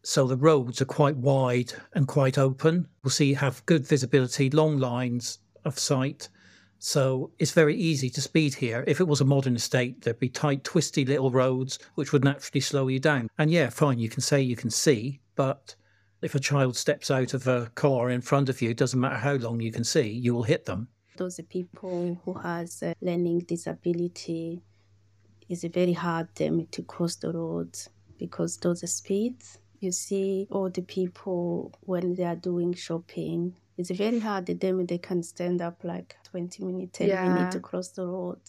So 0.08 0.26
the 0.26 0.38
roads 0.38 0.80
are 0.80 0.86
quite 0.86 1.18
wide 1.18 1.74
and 1.92 2.08
quite 2.08 2.38
open. 2.38 2.88
We'll 3.04 3.10
see 3.10 3.26
you 3.26 3.36
have 3.36 3.66
good 3.66 3.86
visibility, 3.86 4.48
long 4.48 4.78
lines 4.78 5.38
of 5.66 5.78
sight. 5.78 6.30
So 6.78 7.30
it's 7.38 7.50
very 7.50 7.76
easy 7.76 8.08
to 8.08 8.22
speed 8.22 8.54
here. 8.54 8.84
If 8.86 9.00
it 9.00 9.06
was 9.06 9.20
a 9.20 9.26
modern 9.26 9.54
estate, 9.54 10.00
there'd 10.00 10.18
be 10.18 10.30
tight, 10.30 10.64
twisty 10.64 11.04
little 11.04 11.30
roads 11.30 11.78
which 11.94 12.10
would 12.10 12.24
naturally 12.24 12.62
slow 12.62 12.88
you 12.88 12.98
down. 12.98 13.28
And 13.36 13.50
yeah, 13.50 13.68
fine, 13.68 13.98
you 13.98 14.08
can 14.08 14.22
say 14.22 14.40
you 14.40 14.56
can 14.56 14.70
see, 14.70 15.20
but 15.36 15.74
if 16.22 16.34
a 16.34 16.40
child 16.40 16.74
steps 16.74 17.10
out 17.10 17.34
of 17.34 17.46
a 17.46 17.70
car 17.74 18.08
in 18.08 18.22
front 18.22 18.48
of 18.48 18.62
you, 18.62 18.72
doesn't 18.72 18.98
matter 18.98 19.16
how 19.16 19.34
long 19.34 19.60
you 19.60 19.70
can 19.70 19.84
see, 19.84 20.08
you 20.08 20.32
will 20.32 20.44
hit 20.44 20.64
them 20.64 20.88
those 21.18 21.40
people 21.50 22.16
who 22.24 22.32
has 22.32 22.80
a 22.84 22.94
learning 23.00 23.40
disability 23.40 24.62
it's 25.48 25.64
very 25.64 25.92
hard 25.92 26.32
them 26.36 26.64
to 26.70 26.80
cross 26.84 27.16
the 27.16 27.32
roads 27.32 27.90
because 28.18 28.56
those 28.58 28.88
speeds 28.88 29.58
you 29.80 29.92
see 29.92 30.46
all 30.50 30.70
the 30.70 30.82
people 30.82 31.72
when 31.80 32.14
they 32.14 32.24
are 32.24 32.36
doing 32.36 32.72
shopping 32.74 33.54
it's 33.76 33.90
very 33.90 34.18
hard 34.18 34.46
them 34.46 34.84
they 34.86 34.98
can 34.98 35.22
stand 35.22 35.62
up 35.62 35.84
like 35.84 36.16
20 36.24 36.64
minutes 36.64 36.98
10 36.98 37.08
yeah. 37.08 37.28
minutes 37.28 37.54
to 37.54 37.60
cross 37.60 37.88
the 37.90 38.06
road 38.06 38.40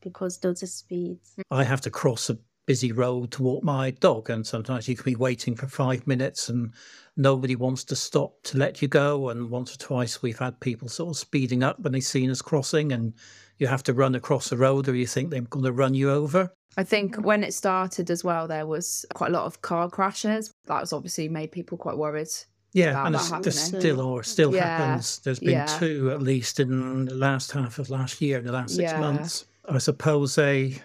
because 0.00 0.38
those 0.38 0.62
are 0.62 0.66
speeds 0.66 1.34
i 1.50 1.64
have 1.64 1.80
to 1.80 1.90
cross 1.90 2.30
a 2.30 2.38
busy 2.66 2.92
road 2.92 3.30
to 3.32 3.42
walk 3.42 3.62
my 3.62 3.90
dog 3.92 4.28
and 4.28 4.46
sometimes 4.46 4.88
you 4.88 4.96
can 4.96 5.04
be 5.04 5.16
waiting 5.16 5.54
for 5.54 5.66
five 5.66 6.06
minutes 6.06 6.48
and 6.48 6.72
nobody 7.16 7.56
wants 7.56 7.84
to 7.84 7.96
stop 7.96 8.34
to 8.42 8.58
let 8.58 8.82
you 8.82 8.88
go. 8.88 9.28
And 9.30 9.50
once 9.50 9.74
or 9.74 9.78
twice 9.78 10.20
we've 10.20 10.38
had 10.38 10.60
people 10.60 10.88
sort 10.88 11.10
of 11.10 11.16
speeding 11.16 11.62
up 11.62 11.78
when 11.80 11.92
they've 11.92 12.04
seen 12.04 12.30
us 12.30 12.42
crossing 12.42 12.92
and 12.92 13.14
you 13.58 13.66
have 13.66 13.82
to 13.84 13.94
run 13.94 14.14
across 14.14 14.50
the 14.50 14.56
road 14.56 14.88
or 14.88 14.94
you 14.94 15.06
think 15.06 15.30
they're 15.30 15.40
going 15.42 15.64
to 15.64 15.72
run 15.72 15.94
you 15.94 16.10
over. 16.10 16.52
I 16.76 16.84
think 16.84 17.16
when 17.16 17.42
it 17.42 17.54
started 17.54 18.10
as 18.10 18.22
well, 18.22 18.46
there 18.46 18.66
was 18.66 19.06
quite 19.14 19.30
a 19.30 19.32
lot 19.32 19.46
of 19.46 19.62
car 19.62 19.88
crashes. 19.88 20.52
That 20.66 20.80
was 20.80 20.92
obviously 20.92 21.28
made 21.28 21.52
people 21.52 21.78
quite 21.78 21.96
worried. 21.96 22.28
Yeah, 22.72 23.06
and 23.06 23.14
it's, 23.14 23.58
still 23.58 24.02
or 24.02 24.22
still 24.22 24.54
yeah. 24.54 24.76
happens. 24.76 25.20
There's 25.20 25.38
been 25.38 25.50
yeah. 25.50 25.64
two 25.64 26.10
at 26.10 26.20
least 26.20 26.60
in 26.60 27.06
the 27.06 27.14
last 27.14 27.52
half 27.52 27.78
of 27.78 27.88
last 27.88 28.20
year, 28.20 28.38
in 28.38 28.44
the 28.44 28.52
last 28.52 28.74
six 28.74 28.92
yeah. 28.92 29.00
months. 29.00 29.46
I 29.66 29.78
suppose 29.78 30.36
a 30.36 30.78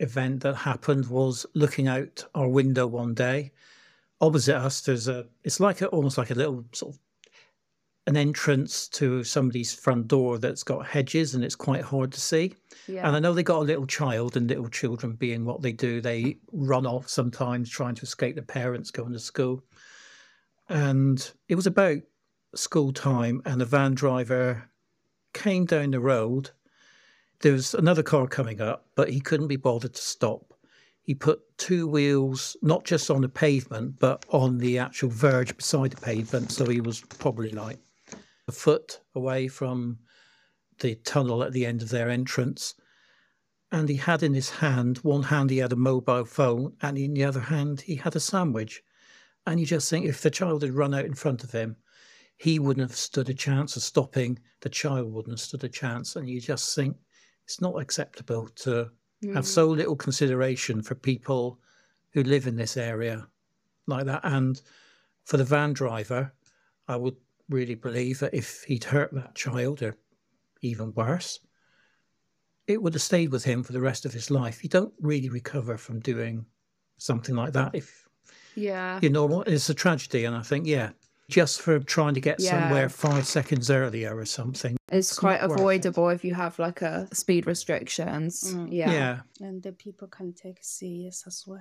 event 0.00 0.42
that 0.42 0.54
happened 0.54 1.06
was 1.08 1.46
looking 1.54 1.88
out 1.88 2.24
our 2.34 2.48
window 2.48 2.86
one 2.86 3.14
day 3.14 3.52
opposite 4.20 4.56
us, 4.56 4.80
there's 4.80 5.08
a. 5.08 5.26
It's 5.44 5.60
like 5.60 5.80
a, 5.80 5.88
almost 5.88 6.18
like 6.18 6.30
a 6.30 6.34
little 6.34 6.64
sort 6.72 6.94
of 6.94 7.00
an 8.06 8.16
entrance 8.16 8.88
to 8.88 9.22
somebody's 9.22 9.74
front 9.74 10.08
door 10.08 10.38
that's 10.38 10.62
got 10.62 10.86
hedges 10.86 11.34
and 11.34 11.44
it's 11.44 11.54
quite 11.54 11.82
hard 11.82 12.10
to 12.10 12.20
see. 12.20 12.54
Yeah. 12.86 13.06
And 13.06 13.14
I 13.14 13.18
know 13.18 13.34
they 13.34 13.42
got 13.42 13.60
a 13.60 13.64
little 13.64 13.86
child, 13.86 14.36
and 14.36 14.48
little 14.48 14.68
children 14.68 15.12
being 15.12 15.44
what 15.44 15.62
they 15.62 15.72
do, 15.72 16.00
they 16.00 16.38
run 16.52 16.86
off 16.86 17.08
sometimes 17.08 17.68
trying 17.68 17.94
to 17.96 18.02
escape 18.02 18.34
their 18.34 18.44
parents 18.44 18.90
going 18.90 19.12
to 19.12 19.18
school. 19.18 19.62
And 20.68 21.30
it 21.48 21.54
was 21.54 21.66
about 21.66 21.98
school 22.54 22.92
time, 22.92 23.42
and 23.44 23.60
a 23.60 23.66
van 23.66 23.94
driver 23.94 24.70
came 25.34 25.66
down 25.66 25.90
the 25.90 26.00
road. 26.00 26.50
There 27.40 27.52
was 27.52 27.74
another 27.74 28.02
car 28.02 28.26
coming 28.26 28.60
up, 28.60 28.86
but 28.94 29.10
he 29.10 29.20
couldn't 29.20 29.46
be 29.46 29.56
bothered 29.56 29.94
to 29.94 30.02
stop. 30.02 30.54
He 31.02 31.14
put 31.14 31.56
two 31.56 31.86
wheels 31.86 32.56
not 32.62 32.84
just 32.84 33.10
on 33.10 33.22
the 33.22 33.28
pavement 33.28 33.98
but 33.98 34.26
on 34.28 34.58
the 34.58 34.78
actual 34.78 35.08
verge 35.08 35.56
beside 35.56 35.92
the 35.92 36.00
pavement 36.00 36.52
so 36.52 36.66
he 36.66 36.82
was 36.82 37.00
probably 37.00 37.50
like 37.50 37.78
a 38.46 38.52
foot 38.52 39.00
away 39.14 39.48
from 39.48 39.98
the 40.80 40.96
tunnel 40.96 41.42
at 41.42 41.52
the 41.52 41.64
end 41.64 41.80
of 41.80 41.88
their 41.88 42.10
entrance. 42.10 42.74
And 43.72 43.88
he 43.88 43.96
had 43.96 44.22
in 44.22 44.34
his 44.34 44.50
hand 44.50 44.98
one 44.98 45.22
hand 45.22 45.48
he 45.48 45.58
had 45.58 45.72
a 45.72 45.76
mobile 45.76 46.24
phone 46.24 46.76
and 46.82 46.98
in 46.98 47.14
the 47.14 47.24
other 47.24 47.40
hand 47.40 47.80
he 47.82 47.94
had 47.96 48.14
a 48.14 48.20
sandwich. 48.20 48.82
And 49.46 49.58
you 49.58 49.64
just 49.64 49.88
think 49.88 50.04
if 50.04 50.20
the 50.20 50.30
child 50.30 50.62
had 50.62 50.72
run 50.72 50.92
out 50.92 51.06
in 51.06 51.14
front 51.14 51.42
of 51.42 51.52
him 51.52 51.76
he 52.36 52.58
wouldn't 52.58 52.88
have 52.88 52.96
stood 52.96 53.28
a 53.28 53.34
chance 53.34 53.76
of 53.76 53.82
stopping. 53.82 54.38
The 54.60 54.68
child 54.68 55.12
wouldn't 55.12 55.38
have 55.38 55.40
stood 55.40 55.64
a 55.64 55.68
chance. 55.68 56.16
And 56.16 56.28
you 56.28 56.40
just 56.40 56.74
think 56.74 56.96
it's 57.48 57.62
not 57.62 57.80
acceptable 57.80 58.46
to 58.56 58.90
mm. 59.24 59.34
have 59.34 59.46
so 59.46 59.68
little 59.68 59.96
consideration 59.96 60.82
for 60.82 60.94
people 60.94 61.58
who 62.12 62.22
live 62.22 62.46
in 62.46 62.56
this 62.56 62.76
area 62.76 63.26
like 63.86 64.04
that. 64.04 64.20
And 64.22 64.60
for 65.24 65.38
the 65.38 65.44
van 65.44 65.72
driver, 65.72 66.30
I 66.88 66.96
would 66.96 67.16
really 67.48 67.74
believe 67.74 68.18
that 68.18 68.34
if 68.34 68.64
he'd 68.64 68.84
hurt 68.84 69.14
that 69.14 69.34
child, 69.34 69.82
or 69.82 69.96
even 70.60 70.92
worse, 70.92 71.40
it 72.66 72.82
would 72.82 72.92
have 72.92 73.00
stayed 73.00 73.32
with 73.32 73.44
him 73.44 73.62
for 73.62 73.72
the 73.72 73.80
rest 73.80 74.04
of 74.04 74.12
his 74.12 74.30
life. 74.30 74.62
You 74.62 74.68
don't 74.68 74.92
really 75.00 75.30
recover 75.30 75.78
from 75.78 76.00
doing 76.00 76.44
something 76.98 77.34
like 77.34 77.52
that 77.52 77.72
if 77.76 78.08
yeah 78.56 78.98
you 79.00 79.08
know 79.08 79.42
it's 79.42 79.70
a 79.70 79.74
tragedy 79.74 80.24
and 80.24 80.34
i 80.34 80.42
think 80.42 80.66
yeah 80.66 80.90
just 81.28 81.62
for 81.62 81.78
trying 81.78 82.14
to 82.14 82.20
get 82.20 82.40
yeah. 82.40 82.50
somewhere 82.50 82.88
five 82.88 83.26
seconds 83.26 83.70
earlier 83.70 84.16
or 84.16 84.24
something. 84.24 84.77
It's, 84.90 85.10
it's 85.10 85.18
quite 85.18 85.40
avoidable 85.42 86.08
it. 86.08 86.14
if 86.14 86.24
you 86.24 86.34
have 86.34 86.58
like 86.58 86.82
a 86.82 87.08
speed 87.12 87.46
restrictions. 87.46 88.54
Mm. 88.54 88.68
Yeah. 88.70 88.92
Yeah. 88.92 89.20
And 89.40 89.62
the 89.62 89.72
people 89.72 90.08
can 90.08 90.32
take 90.32 90.58
serious 90.62 91.24
as 91.26 91.44
well. 91.46 91.60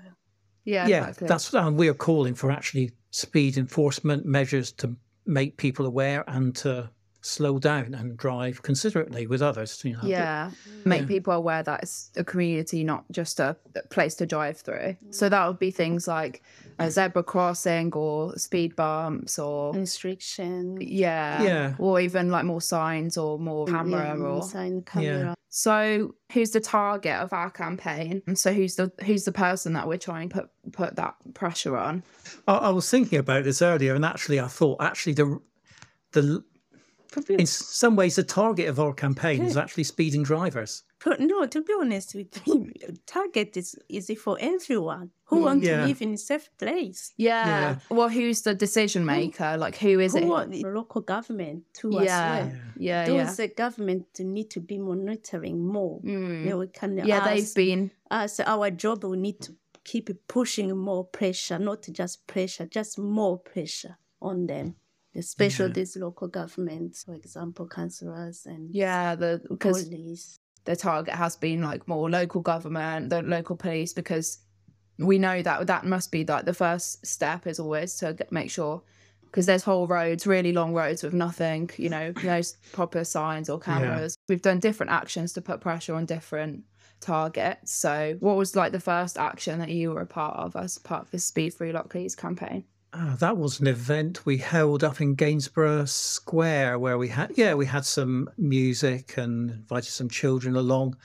Yeah. 0.63 0.87
Yeah. 0.87 0.99
Exactly. 0.99 1.27
That's 1.27 1.53
and 1.53 1.77
we're 1.77 1.93
calling 1.93 2.35
for 2.35 2.51
actually 2.51 2.91
speed 3.11 3.57
enforcement 3.57 4.25
measures 4.25 4.71
to 4.73 4.95
make 5.25 5.57
people 5.57 5.85
aware 5.85 6.23
and 6.27 6.55
to 6.55 6.89
slow 7.21 7.59
down 7.59 7.93
and 7.93 8.17
drive 8.17 8.61
considerately 8.61 9.27
with 9.27 9.41
others. 9.41 9.81
You 9.83 9.93
know, 9.93 9.99
yeah, 10.03 10.51
make 10.85 11.01
yeah. 11.01 11.07
people 11.07 11.33
aware 11.33 11.63
that 11.63 11.83
it's 11.83 12.11
a 12.15 12.23
community, 12.23 12.83
not 12.83 13.05
just 13.11 13.39
a 13.39 13.55
place 13.89 14.15
to 14.15 14.25
drive 14.25 14.57
through. 14.57 14.95
Mm. 15.05 15.13
So 15.13 15.29
that 15.29 15.47
would 15.47 15.59
be 15.59 15.71
things 15.71 16.07
like 16.07 16.41
a 16.79 16.91
zebra 16.91 17.23
crossing 17.23 17.93
or 17.93 18.37
speed 18.37 18.75
bumps 18.75 19.39
or 19.39 19.73
restriction. 19.73 20.77
Yeah, 20.79 21.43
yeah, 21.43 21.75
or 21.79 21.99
even 21.99 22.29
like 22.29 22.45
more 22.45 22.61
signs 22.61 23.17
or 23.17 23.39
more 23.39 23.65
camera 23.65 24.15
yeah, 24.17 24.23
or 24.23 24.43
sign 24.43 24.81
camera. 24.83 25.05
Yeah. 25.05 25.33
So 25.49 26.13
who's 26.33 26.51
the 26.51 26.59
target 26.59 27.15
of 27.15 27.33
our 27.33 27.49
campaign? 27.49 28.21
So 28.35 28.53
who's 28.53 28.75
the 28.75 28.91
who's 29.03 29.23
the 29.23 29.31
person 29.31 29.73
that 29.73 29.87
we're 29.87 29.97
trying 29.97 30.29
to 30.29 30.35
put 30.35 30.49
put 30.71 30.95
that 30.97 31.15
pressure 31.33 31.77
on? 31.77 32.03
I, 32.47 32.55
I 32.55 32.69
was 32.69 32.89
thinking 32.89 33.19
about 33.19 33.43
this 33.43 33.61
earlier, 33.61 33.95
and 33.95 34.05
actually, 34.05 34.39
I 34.39 34.47
thought 34.47 34.81
actually 34.81 35.13
the 35.13 35.39
the 36.11 36.43
in 37.29 37.45
some 37.45 37.95
ways, 37.95 38.15
the 38.15 38.23
target 38.23 38.67
of 38.69 38.79
our 38.79 38.93
campaign 38.93 39.43
is 39.43 39.57
actually 39.57 39.83
speeding 39.83 40.23
drivers. 40.23 40.83
But 41.03 41.19
no, 41.19 41.45
to 41.45 41.61
be 41.61 41.73
honest 41.79 42.15
with 42.15 42.41
you, 42.47 42.71
target 43.05 43.55
is 43.55 43.75
easy 43.87 44.15
for 44.15 44.37
everyone 44.39 45.11
who 45.25 45.37
mm. 45.37 45.43
want 45.43 45.63
yeah. 45.63 45.81
to 45.81 45.87
live 45.87 46.01
in 46.01 46.13
a 46.13 46.17
safe 46.17 46.49
place. 46.57 47.13
Yeah. 47.17 47.45
yeah. 47.45 47.75
Well, 47.89 48.09
who's 48.09 48.41
the 48.41 48.55
decision 48.55 49.05
maker? 49.05 49.57
Like, 49.57 49.77
who 49.77 49.99
is 49.99 50.13
who 50.13 50.35
it? 50.37 50.51
The 50.51 50.63
local 50.63 51.01
government 51.01 51.63
too 51.73 51.91
yeah. 51.93 52.01
as 52.01 52.45
well. 52.45 52.61
Yeah, 52.77 53.05
Those 53.05 53.39
yeah. 53.39 53.47
government 53.47 54.07
need 54.19 54.49
to 54.51 54.59
be 54.59 54.79
monitoring 54.79 55.65
more. 55.65 56.01
Mm. 56.01 56.43
You 56.43 56.49
know, 56.49 56.57
we 56.57 56.67
can 56.67 56.97
yeah, 56.97 57.17
ask, 57.17 57.29
they've 57.29 57.55
been. 57.55 57.91
As 58.09 58.39
our 58.39 58.71
job, 58.71 59.03
we 59.03 59.17
need 59.17 59.39
to 59.41 59.55
keep 59.83 60.09
pushing 60.27 60.75
more 60.75 61.05
pressure, 61.05 61.59
not 61.59 61.87
just 61.91 62.25
pressure, 62.25 62.65
just 62.65 62.97
more 62.97 63.37
pressure 63.37 63.97
on 64.21 64.47
them 64.47 64.75
especially 65.17 65.67
yeah. 65.67 65.73
these 65.73 65.97
local 65.97 66.27
governments, 66.27 67.03
for 67.03 67.15
example, 67.15 67.67
councillors 67.67 68.45
and 68.45 68.73
yeah, 68.73 69.15
the 69.15 69.41
police. 69.59 70.39
The 70.65 70.75
target 70.75 71.13
has 71.13 71.37
been 71.37 71.61
like 71.61 71.87
more 71.87 72.09
local 72.09 72.41
government, 72.41 73.09
the 73.09 73.21
local 73.21 73.55
police, 73.55 73.93
because 73.93 74.39
we 74.99 75.17
know 75.17 75.41
that 75.41 75.67
that 75.67 75.85
must 75.85 76.11
be 76.11 76.25
like 76.25 76.45
the 76.45 76.53
first 76.53 77.05
step 77.05 77.47
is 77.47 77.59
always 77.59 77.95
to 77.95 78.17
make 78.31 78.51
sure 78.51 78.81
because 79.25 79.45
there's 79.45 79.63
whole 79.63 79.87
roads, 79.87 80.25
really 80.25 80.51
long 80.51 80.73
roads 80.73 81.03
with 81.03 81.13
nothing, 81.13 81.69
you 81.77 81.89
know, 81.89 82.13
no 82.23 82.41
proper 82.71 83.03
signs 83.03 83.49
or 83.49 83.59
cameras. 83.59 84.15
Yeah. 84.17 84.33
We've 84.33 84.41
done 84.41 84.59
different 84.59 84.91
actions 84.91 85.33
to 85.33 85.41
put 85.41 85.61
pressure 85.61 85.95
on 85.95 86.05
different 86.05 86.63
targets. 87.01 87.73
So, 87.73 88.17
what 88.19 88.35
was 88.35 88.55
like 88.55 88.71
the 88.71 88.79
first 88.79 89.17
action 89.17 89.59
that 89.59 89.69
you 89.69 89.91
were 89.91 90.01
a 90.01 90.07
part 90.07 90.37
of 90.37 90.55
as 90.55 90.77
part 90.77 91.03
of 91.03 91.11
the 91.11 91.19
Speed 91.19 91.53
Free 91.53 91.71
Lockleaze 91.71 92.15
campaign? 92.17 92.63
Uh, 92.93 93.15
that 93.17 93.37
was 93.37 93.59
an 93.59 93.67
event 93.67 94.25
we 94.25 94.37
held 94.37 94.83
up 94.83 95.01
in 95.01 95.13
Gainsborough 95.13 95.85
Square 95.85 96.79
where 96.79 96.97
we 96.97 97.09
had, 97.09 97.33
yeah, 97.35 97.53
we 97.53 97.65
had 97.65 97.85
some 97.85 98.29
music 98.37 99.17
and 99.17 99.51
invited 99.51 99.91
some 99.91 100.09
children 100.09 100.55
along. 100.55 100.95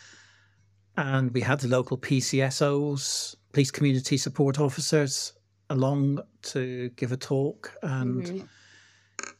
And 0.96 1.32
we 1.32 1.40
had 1.40 1.60
the 1.60 1.68
local 1.68 1.98
PCSOs, 1.98 3.34
police 3.52 3.70
community 3.70 4.16
support 4.16 4.60
officers, 4.60 5.32
along 5.70 6.20
to 6.42 6.90
give 6.90 7.12
a 7.12 7.16
talk. 7.16 7.72
And 7.82 8.22
mm-hmm. 8.22 8.46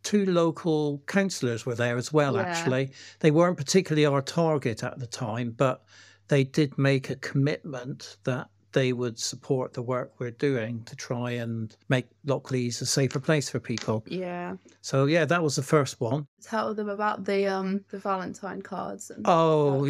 two 0.02 0.26
local 0.26 1.02
councillors 1.06 1.64
were 1.64 1.74
there 1.74 1.96
as 1.96 2.12
well, 2.12 2.34
yeah. 2.34 2.42
actually. 2.42 2.90
They 3.20 3.30
weren't 3.30 3.56
particularly 3.56 4.06
our 4.06 4.22
target 4.22 4.82
at 4.82 4.98
the 4.98 5.06
time, 5.06 5.54
but 5.56 5.84
they 6.28 6.42
did 6.42 6.76
make 6.76 7.08
a 7.08 7.16
commitment 7.16 8.16
that 8.24 8.48
they 8.72 8.92
would 8.92 9.18
support 9.18 9.74
the 9.74 9.82
work 9.82 10.12
we're 10.18 10.30
doing 10.30 10.82
to 10.84 10.96
try 10.96 11.32
and 11.32 11.76
make 11.88 12.06
Lockleaze 12.26 12.80
a 12.82 12.86
safer 12.86 13.20
place 13.20 13.48
for 13.48 13.60
people. 13.60 14.04
Yeah. 14.06 14.56
So 14.80 15.06
yeah, 15.06 15.24
that 15.26 15.42
was 15.42 15.56
the 15.56 15.62
first 15.62 16.00
one. 16.00 16.26
Tell 16.42 16.74
them 16.74 16.88
about 16.88 17.24
the 17.24 17.46
um 17.46 17.84
the 17.90 17.98
Valentine 17.98 18.62
cards. 18.62 19.10
And 19.10 19.24
oh, 19.26 19.84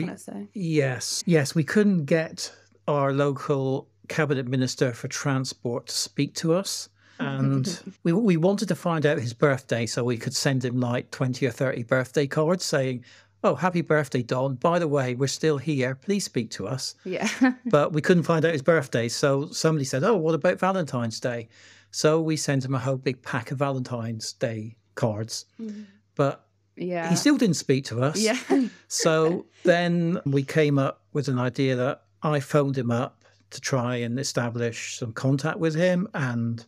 yes, 0.55 1.23
yes. 1.27 1.55
We 1.55 1.65
couldn't 1.65 2.05
get 2.05 2.53
our 2.89 3.13
local 3.13 3.89
cabinet 4.09 4.47
minister 4.47 4.93
for 4.93 5.09
transport 5.09 5.87
to 5.87 5.95
speak 5.95 6.35
to 6.37 6.55
us. 6.55 6.89
And 7.19 7.81
we, 8.03 8.13
we 8.13 8.37
wanted 8.37 8.69
to 8.69 8.75
find 8.75 9.07
out 9.07 9.19
his 9.19 9.33
birthday 9.33 9.87
so 9.87 10.05
we 10.05 10.19
could 10.19 10.35
send 10.35 10.65
him 10.65 10.81
like 10.81 11.11
20 11.11 11.47
or 11.47 11.51
30 11.51 11.85
birthday 11.85 12.27
cards 12.27 12.65
saying, 12.65 13.05
Oh, 13.45 13.57
happy 13.57 13.81
birthday, 13.81 14.23
Don. 14.23 14.55
By 14.55 14.79
the 14.79 14.87
way, 14.87 15.15
we're 15.15 15.27
still 15.27 15.59
here. 15.59 15.97
Please 15.97 16.25
speak 16.25 16.51
to 16.53 16.69
us. 16.69 16.95
Yeah. 17.05 17.29
but 17.67 17.93
we 17.93 18.01
couldn't 18.01 18.23
find 18.23 18.45
out 18.45 18.53
his 18.53 18.63
birthday. 18.63 19.09
So 19.09 19.49
somebody 19.51 19.85
said, 19.85 20.05
Oh, 20.05 20.17
what 20.17 20.35
about 20.35 20.61
Valentine's 20.61 21.19
Day? 21.19 21.49
So 21.91 22.21
we 22.21 22.37
sent 22.37 22.65
him 22.65 22.75
a 22.75 22.79
whole 22.79 22.97
big 22.97 23.23
pack 23.23 23.51
of 23.51 23.59
Valentine's 23.59 24.33
Day 24.33 24.77
cards. 24.95 25.47
Mm. 25.61 25.87
But 26.15 26.47
yeah. 26.77 27.11
he 27.11 27.17
still 27.17 27.37
didn't 27.37 27.57
speak 27.57 27.85
to 27.87 28.01
us. 28.03 28.19
Yeah. 28.19 28.39
so 28.89 29.47
then 29.65 30.21
we 30.25 30.45
came 30.45 30.79
up 30.79 31.03
with 31.13 31.29
an 31.29 31.39
idea 31.39 31.75
that 31.77 32.03
I 32.23 32.41
phoned 32.41 32.79
him 32.79 32.91
up 32.91 33.25
to 33.51 33.61
try 33.61 33.97
and 33.97 34.19
establish 34.19 34.99
some 34.99 35.13
contact 35.13 35.59
with 35.59 35.75
him. 35.75 36.09
And 36.15 36.65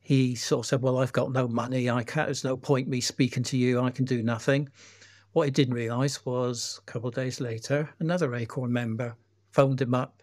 he 0.00 0.34
sort 0.34 0.64
of 0.64 0.68
said, 0.68 0.82
Well, 0.82 0.98
I've 0.98 1.12
got 1.12 1.30
no 1.30 1.46
money. 1.46 1.88
I 1.88 2.02
can't, 2.02 2.26
there's 2.26 2.44
no 2.44 2.56
point 2.56 2.88
me 2.88 3.00
speaking 3.00 3.44
to 3.44 3.56
you. 3.56 3.80
I 3.80 3.90
can 3.90 4.04
do 4.04 4.22
nothing. 4.22 4.68
What 5.32 5.44
he 5.44 5.50
didn't 5.50 5.74
realise 5.74 6.24
was 6.26 6.80
a 6.82 6.90
couple 6.90 7.08
of 7.08 7.14
days 7.14 7.40
later, 7.40 7.88
another 7.98 8.34
Acorn 8.34 8.72
member 8.72 9.16
phoned 9.52 9.80
him 9.80 9.94
up 9.94 10.22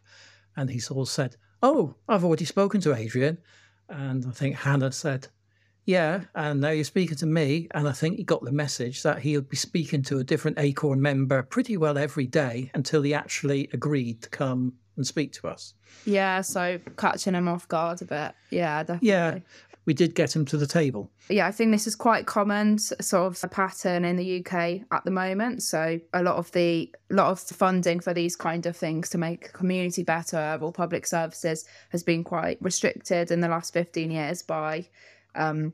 and 0.55 0.69
he 0.69 0.79
of 0.91 1.09
said, 1.09 1.35
Oh, 1.63 1.95
I've 2.07 2.23
already 2.23 2.45
spoken 2.45 2.79
to 2.81 2.95
Adrian. 2.95 3.39
And 3.89 4.25
I 4.27 4.31
think 4.31 4.55
Hannah 4.55 4.91
said, 4.91 5.27
Yeah, 5.85 6.25
and 6.35 6.61
now 6.61 6.69
you're 6.69 6.83
speaking 6.83 7.17
to 7.17 7.25
me. 7.25 7.67
And 7.71 7.87
I 7.87 7.91
think 7.91 8.17
he 8.17 8.23
got 8.23 8.43
the 8.43 8.51
message 8.51 9.01
that 9.03 9.19
he 9.19 9.35
would 9.35 9.49
be 9.49 9.57
speaking 9.57 10.03
to 10.03 10.19
a 10.19 10.23
different 10.23 10.59
Acorn 10.59 11.01
member 11.01 11.41
pretty 11.41 11.75
well 11.75 11.97
every 11.97 12.27
day 12.27 12.69
until 12.75 13.01
he 13.01 13.13
actually 13.13 13.69
agreed 13.73 14.21
to 14.23 14.29
come 14.29 14.73
and 14.95 15.07
speak 15.07 15.31
to 15.33 15.47
us. 15.47 15.73
Yeah, 16.05 16.41
so 16.41 16.79
catching 16.97 17.33
him 17.33 17.47
off 17.47 17.67
guard 17.67 18.01
a 18.01 18.05
bit. 18.05 18.33
Yeah, 18.51 18.83
definitely. 18.83 19.07
Yeah 19.07 19.39
we 19.89 19.95
did 19.95 20.13
get 20.13 20.35
him 20.35 20.45
to 20.45 20.55
the 20.55 20.67
table. 20.67 21.09
Yeah, 21.29 21.47
I 21.47 21.51
think 21.51 21.71
this 21.71 21.87
is 21.87 21.95
quite 21.95 22.27
common 22.27 22.77
sort 22.77 23.25
of 23.25 23.43
a 23.43 23.47
pattern 23.47 24.05
in 24.05 24.17
the 24.17 24.37
UK 24.37 24.81
at 24.91 25.03
the 25.03 25.09
moment. 25.09 25.63
So 25.63 25.99
a 26.13 26.21
lot 26.21 26.35
of 26.35 26.51
the 26.51 26.93
a 27.09 27.15
lot 27.15 27.31
of 27.31 27.39
funding 27.39 27.99
for 27.99 28.13
these 28.13 28.35
kind 28.35 28.67
of 28.67 28.77
things 28.77 29.09
to 29.09 29.17
make 29.17 29.51
community 29.51 30.03
better 30.03 30.59
or 30.61 30.71
public 30.71 31.07
services 31.07 31.65
has 31.89 32.03
been 32.03 32.23
quite 32.23 32.59
restricted 32.61 33.31
in 33.31 33.39
the 33.39 33.47
last 33.47 33.73
15 33.73 34.11
years 34.11 34.43
by 34.43 34.85
um, 35.33 35.73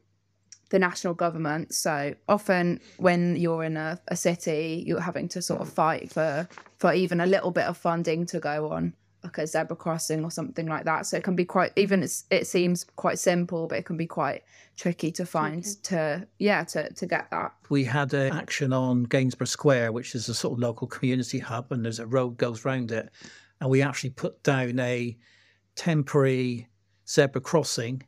the 0.69 0.79
national 0.79 1.13
government. 1.13 1.75
So 1.75 2.15
often 2.29 2.79
when 2.95 3.35
you're 3.35 3.65
in 3.65 3.75
a, 3.75 3.99
a 4.07 4.15
city, 4.15 4.81
you're 4.87 5.01
having 5.01 5.27
to 5.27 5.41
sort 5.41 5.59
of 5.59 5.67
fight 5.67 6.09
for 6.09 6.47
for 6.77 6.93
even 6.93 7.19
a 7.19 7.25
little 7.25 7.51
bit 7.51 7.65
of 7.65 7.75
funding 7.75 8.25
to 8.27 8.39
go 8.39 8.71
on 8.71 8.93
like 9.25 9.37
a 9.39 9.47
zebra 9.47 9.75
crossing 9.75 10.23
or 10.23 10.31
something 10.31 10.67
like 10.67 10.85
that. 10.85 11.05
So 11.05 11.17
it 11.17 11.23
can 11.23 11.35
be 11.35 11.45
quite 11.45 11.73
even 11.75 12.03
it's, 12.03 12.25
it 12.29 12.47
seems 12.47 12.83
quite 12.83 13.19
simple, 13.19 13.67
but 13.67 13.77
it 13.79 13.85
can 13.85 13.97
be 13.97 14.07
quite 14.07 14.43
tricky 14.77 15.11
to 15.11 15.25
find 15.25 15.63
okay. 15.63 15.75
to 15.83 16.27
yeah 16.39 16.63
to 16.65 16.93
to 16.93 17.05
get 17.05 17.29
that. 17.31 17.53
We 17.69 17.83
had 17.83 18.13
an 18.13 18.33
action 18.33 18.71
on 18.71 19.03
Gainsborough 19.03 19.47
Square, 19.47 19.91
which 19.91 20.15
is 20.15 20.29
a 20.29 20.33
sort 20.33 20.53
of 20.53 20.59
local 20.59 20.87
community 20.87 21.39
hub, 21.39 21.71
and 21.71 21.83
there's 21.83 21.99
a 21.99 22.07
road 22.07 22.37
goes 22.37 22.63
round 22.65 22.91
it, 22.91 23.09
and 23.59 23.69
we 23.69 23.81
actually 23.81 24.11
put 24.11 24.41
down 24.43 24.79
a 24.79 25.17
temporary 25.75 26.67
zebra 27.07 27.41
crossing 27.41 28.03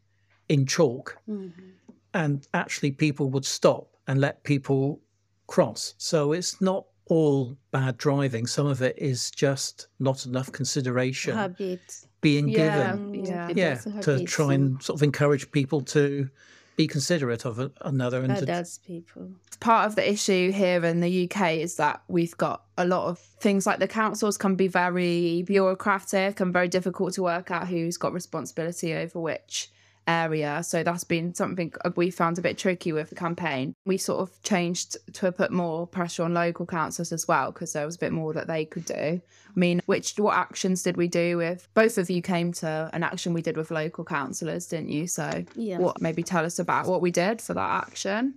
in 0.48 0.66
chalk, 0.66 1.18
mm-hmm. 1.30 1.70
and 2.14 2.48
actually 2.54 2.92
people 2.92 3.30
would 3.30 3.46
stop 3.46 3.90
and 4.08 4.22
let 4.22 4.44
people 4.44 5.02
cross. 5.48 5.96
So 5.98 6.34
it's 6.34 6.62
not 6.62 6.86
all 7.10 7.58
bad 7.72 7.98
driving. 7.98 8.48
Some 8.48 8.68
of 8.68 8.82
it 8.82 8.98
is 8.98 9.32
just 9.32 9.88
not 10.00 10.26
enough 10.26 10.52
consideration 10.52 11.34
habit 11.34 12.06
being 12.22 12.50
yeah, 12.50 12.96
given. 12.96 13.12
Mm, 13.14 13.28
yeah, 13.28 13.50
yeah, 13.56 14.02
to 14.02 14.24
try 14.26 14.54
and 14.54 14.82
sort 14.82 15.00
of 15.00 15.04
encourage 15.04 15.52
people 15.52 15.82
to 15.82 16.30
be 16.76 16.88
considerate 16.88 17.44
of 17.44 17.72
another 17.82 18.22
and 18.22 18.38
that's 18.38 18.78
people. 18.78 19.32
Part 19.60 19.88
of 19.88 19.96
the 19.96 20.10
issue 20.10 20.52
here 20.52 20.86
in 20.86 21.00
the 21.00 21.28
UK 21.28 21.54
is 21.54 21.76
that 21.78 22.04
we've 22.08 22.38
got 22.38 22.62
a 22.78 22.86
lot 22.86 23.08
of 23.10 23.18
things 23.18 23.66
like 23.66 23.80
the 23.80 23.88
councils 23.88 24.38
can 24.38 24.56
be 24.56 24.68
very 24.68 25.42
bureaucratic 25.42 26.40
and 26.40 26.54
very 26.54 26.68
difficult 26.68 27.14
to 27.16 27.24
work 27.24 27.50
out 27.50 27.68
who's 27.68 27.98
got 27.98 28.14
responsibility 28.14 28.94
over 28.94 29.20
which 29.20 29.72
area. 30.08 30.64
So 30.64 30.84
that's 30.84 31.04
been 31.04 31.34
something 31.36 31.74
uh, 31.84 31.92
we 31.96 32.10
found 32.10 32.40
a 32.40 32.42
bit 32.42 32.58
tricky 32.58 32.94
with 32.94 33.10
the 33.10 33.16
campaign. 33.16 33.76
We 33.86 33.98
sort 33.98 34.22
of 34.22 34.42
changed 34.42 34.98
to 35.14 35.32
put 35.32 35.52
more 35.52 35.86
pressure 35.86 36.24
on 36.24 36.34
local 36.34 36.66
councils 36.66 37.12
as 37.12 37.28
well 37.28 37.52
because 37.52 37.74
there 37.74 37.86
was 37.86 37.96
a 37.96 38.00
bit 38.00 38.14
more 38.14 38.34
that 38.34 38.48
they 38.48 38.66
could 38.66 38.86
do. 38.86 39.22
I 39.22 39.60
mean, 39.60 39.82
which 39.86 40.16
what 40.18 40.38
actions 40.38 40.84
did 40.84 40.98
we 40.98 41.08
do 41.08 41.38
with 41.38 41.68
both 41.74 41.98
of 41.98 42.10
you 42.10 42.22
came 42.22 42.54
to 42.54 42.90
an 42.94 43.04
action 43.04 43.34
we 43.34 43.42
did 43.42 43.58
with 43.58 43.72
local 43.72 44.06
councillors, 44.06 44.68
didn't 44.68 44.90
you? 44.90 45.08
So 45.08 45.44
yeah. 45.56 45.78
what 45.78 46.02
maybe 46.02 46.24
tell 46.24 46.46
us 46.46 46.60
about 46.60 46.88
what 46.88 47.02
we 47.02 47.12
did 47.12 47.42
for 47.42 47.54
that 47.54 47.88
action? 47.88 48.36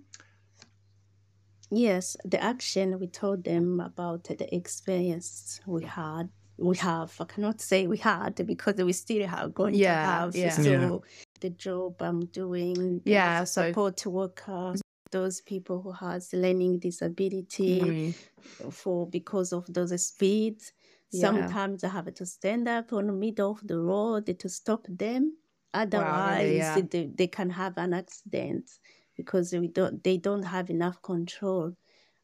Yes, 1.69 2.17
the 2.25 2.43
action 2.43 2.99
we 2.99 3.07
told 3.07 3.45
them 3.45 3.79
about 3.79 4.25
the 4.25 4.53
experience 4.53 5.61
we 5.65 5.85
had 5.85 6.29
we 6.57 6.77
have. 6.77 7.15
I 7.19 7.23
cannot 7.23 7.59
say 7.59 7.87
we 7.87 7.97
had 7.97 8.35
because 8.45 8.75
we 8.75 8.93
still 8.93 9.25
have 9.27 9.53
going 9.53 9.73
yeah, 9.73 9.95
to 9.95 10.05
have. 10.05 10.35
Yeah. 10.35 10.49
So 10.51 10.61
yeah 10.61 10.97
the 11.41 11.49
job 11.49 12.01
I'm 12.01 12.25
doing. 12.27 13.01
Yeah, 13.05 13.43
so 13.43 13.67
support 13.67 14.05
workers, 14.05 14.81
those 15.11 15.41
people 15.41 15.81
who 15.81 15.91
has 15.91 16.31
learning 16.33 16.79
disability 16.79 17.81
mm. 17.81 18.73
for 18.73 19.07
because 19.07 19.51
of 19.53 19.71
those 19.73 20.05
speeds. 20.05 20.71
Yeah. 21.11 21.21
Sometimes 21.21 21.83
I 21.83 21.89
have 21.89 22.13
to 22.13 22.25
stand 22.25 22.69
up 22.69 22.93
on 22.93 23.07
the 23.07 23.13
middle 23.13 23.51
of 23.51 23.67
the 23.67 23.77
road 23.77 24.33
to 24.39 24.49
stop 24.49 24.85
them. 24.87 25.35
Otherwise, 25.73 26.59
wow, 26.59 26.75
yeah. 26.75 26.81
they, 26.89 27.09
they 27.13 27.27
can 27.27 27.49
have 27.49 27.77
an 27.77 27.93
accident 27.93 28.69
because 29.15 29.53
we 29.53 29.67
don't 29.67 30.03
they 30.03 30.17
don't 30.17 30.43
have 30.43 30.69
enough 30.69 31.01
control. 31.01 31.73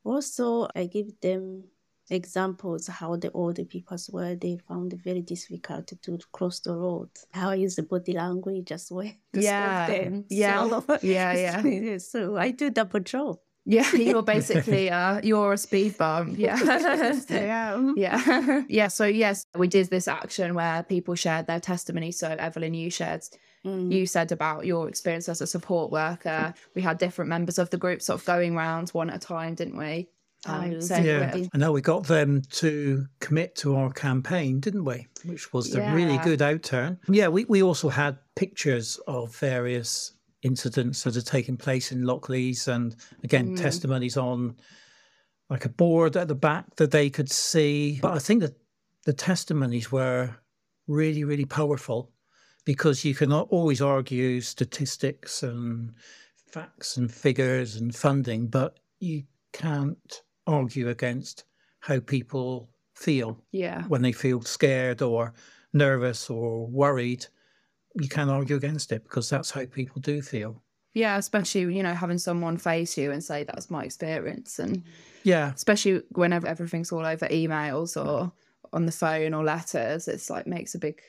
Also, 0.03 0.67
I 0.75 0.85
give 0.85 1.19
them 1.21 1.63
examples 2.09 2.87
how 2.87 3.15
the 3.15 3.31
older 3.31 3.65
people 3.65 3.97
were 4.11 4.35
they 4.35 4.57
found 4.67 4.93
it 4.93 4.99
very 5.03 5.21
difficult 5.21 5.87
to 6.01 6.17
cross 6.31 6.59
the 6.61 6.73
road 6.73 7.09
how 7.31 7.49
I 7.49 7.55
use 7.55 7.75
the 7.75 7.83
body 7.83 8.13
language 8.13 8.71
as 8.71 8.89
well 8.91 9.11
yeah 9.33 10.21
yeah 10.29 10.67
so, 10.67 10.97
yeah 11.01 11.61
yeah 11.63 11.97
so 12.11 12.37
I 12.37 12.51
do 12.51 12.69
double 12.69 13.01
job 13.01 13.39
yeah, 13.69 13.91
you're 13.95 14.23
basically 14.23 14.89
uh 14.89 15.19
you're 15.21 15.53
a 15.53 15.57
speed 15.57 15.97
bump. 15.97 16.37
Yeah. 16.39 16.57
yeah. 17.29 17.91
Yeah. 17.97 18.63
yeah. 18.69 18.87
So 18.87 19.05
yes, 19.05 19.45
we 19.55 19.67
did 19.67 19.89
this 19.89 20.07
action 20.07 20.55
where 20.55 20.83
people 20.83 21.15
shared 21.15 21.47
their 21.47 21.59
testimony. 21.59 22.13
So 22.13 22.29
Evelyne, 22.29 22.73
you 22.73 22.89
shared 22.89 23.23
mm. 23.65 23.91
you 23.91 24.05
said 24.05 24.31
about 24.31 24.65
your 24.65 24.87
experience 24.87 25.27
as 25.27 25.41
a 25.41 25.47
support 25.47 25.91
worker. 25.91 26.53
We 26.75 26.81
had 26.81 26.97
different 26.97 27.27
members 27.27 27.59
of 27.59 27.69
the 27.69 27.77
group 27.77 28.01
sort 28.01 28.21
of 28.21 28.25
going 28.25 28.55
round 28.55 28.89
one 28.91 29.09
at 29.09 29.17
a 29.17 29.19
time, 29.19 29.55
didn't 29.55 29.77
we? 29.77 30.07
Um, 30.45 30.81
so 30.81 30.97
yeah, 30.97 31.35
I 31.53 31.57
know 31.57 31.71
we 31.71 31.81
got 31.81 32.05
them 32.05 32.41
to 32.51 33.05
commit 33.19 33.55
to 33.57 33.75
our 33.75 33.91
campaign, 33.91 34.59
didn't 34.59 34.85
we? 34.85 35.07
Which 35.25 35.51
was 35.51 35.73
a 35.75 35.91
really 35.91 36.17
good 36.19 36.39
outturn. 36.39 36.99
Yeah, 37.09 37.27
we, 37.27 37.45
we 37.45 37.63
also 37.63 37.89
had 37.89 38.17
pictures 38.35 38.99
of 39.07 39.35
various 39.35 40.13
incidents 40.43 41.03
that 41.03 41.15
had 41.15 41.25
taken 41.25 41.57
place 41.57 41.91
in 41.91 42.03
Lockleaze 42.03 42.67
and 42.67 42.95
again 43.23 43.57
mm. 43.57 43.61
testimonies 43.61 44.15
on 44.15 44.55
like 45.49 45.65
a 45.65 45.69
board 45.69 46.15
at 46.15 46.27
the 46.27 46.35
back 46.35 46.75
that 46.75 46.91
they 46.91 47.09
could 47.09 47.31
see. 47.31 47.99
But 48.01 48.13
I 48.13 48.19
think 48.19 48.41
that 48.41 48.55
the 49.05 49.13
testimonies 49.13 49.91
were 49.91 50.35
really, 50.87 51.23
really 51.23 51.45
powerful 51.45 52.11
because 52.65 53.05
you 53.05 53.15
can 53.15 53.31
always 53.31 53.81
argue 53.81 54.41
statistics 54.41 55.41
and 55.41 55.93
facts 56.45 56.97
and 56.97 57.11
figures 57.11 57.77
and 57.77 57.95
funding, 57.95 58.47
but 58.47 58.79
you 58.99 59.23
can't 59.53 60.21
argue 60.47 60.89
against 60.89 61.45
how 61.81 61.99
people 61.99 62.69
feel 62.95 63.43
Yeah. 63.51 63.83
when 63.87 64.01
they 64.01 64.11
feel 64.13 64.41
scared 64.41 65.01
or 65.01 65.33
nervous 65.73 66.29
or 66.29 66.67
worried. 66.67 67.27
You 67.99 68.09
can't 68.09 68.29
argue 68.29 68.55
against 68.55 68.91
it 68.91 69.03
because 69.03 69.29
that's 69.29 69.51
how 69.51 69.65
people 69.65 70.01
do 70.01 70.21
feel. 70.21 70.63
Yeah, 70.93 71.17
especially, 71.17 71.75
you 71.75 71.83
know, 71.83 71.93
having 71.93 72.17
someone 72.17 72.57
face 72.57 72.97
you 72.97 73.11
and 73.11 73.23
say 73.23 73.43
that's 73.43 73.69
my 73.69 73.83
experience 73.83 74.59
and 74.59 74.83
Yeah, 75.23 75.53
especially 75.53 76.01
whenever 76.11 76.47
everything's 76.47 76.91
all 76.91 77.05
over 77.05 77.27
emails 77.27 77.97
or 78.03 78.31
on 78.73 78.85
the 78.85 78.91
phone 78.91 79.33
or 79.33 79.43
letters, 79.43 80.07
it's 80.07 80.29
like 80.29 80.47
makes 80.47 80.75
a 80.75 80.79
big 80.79 81.01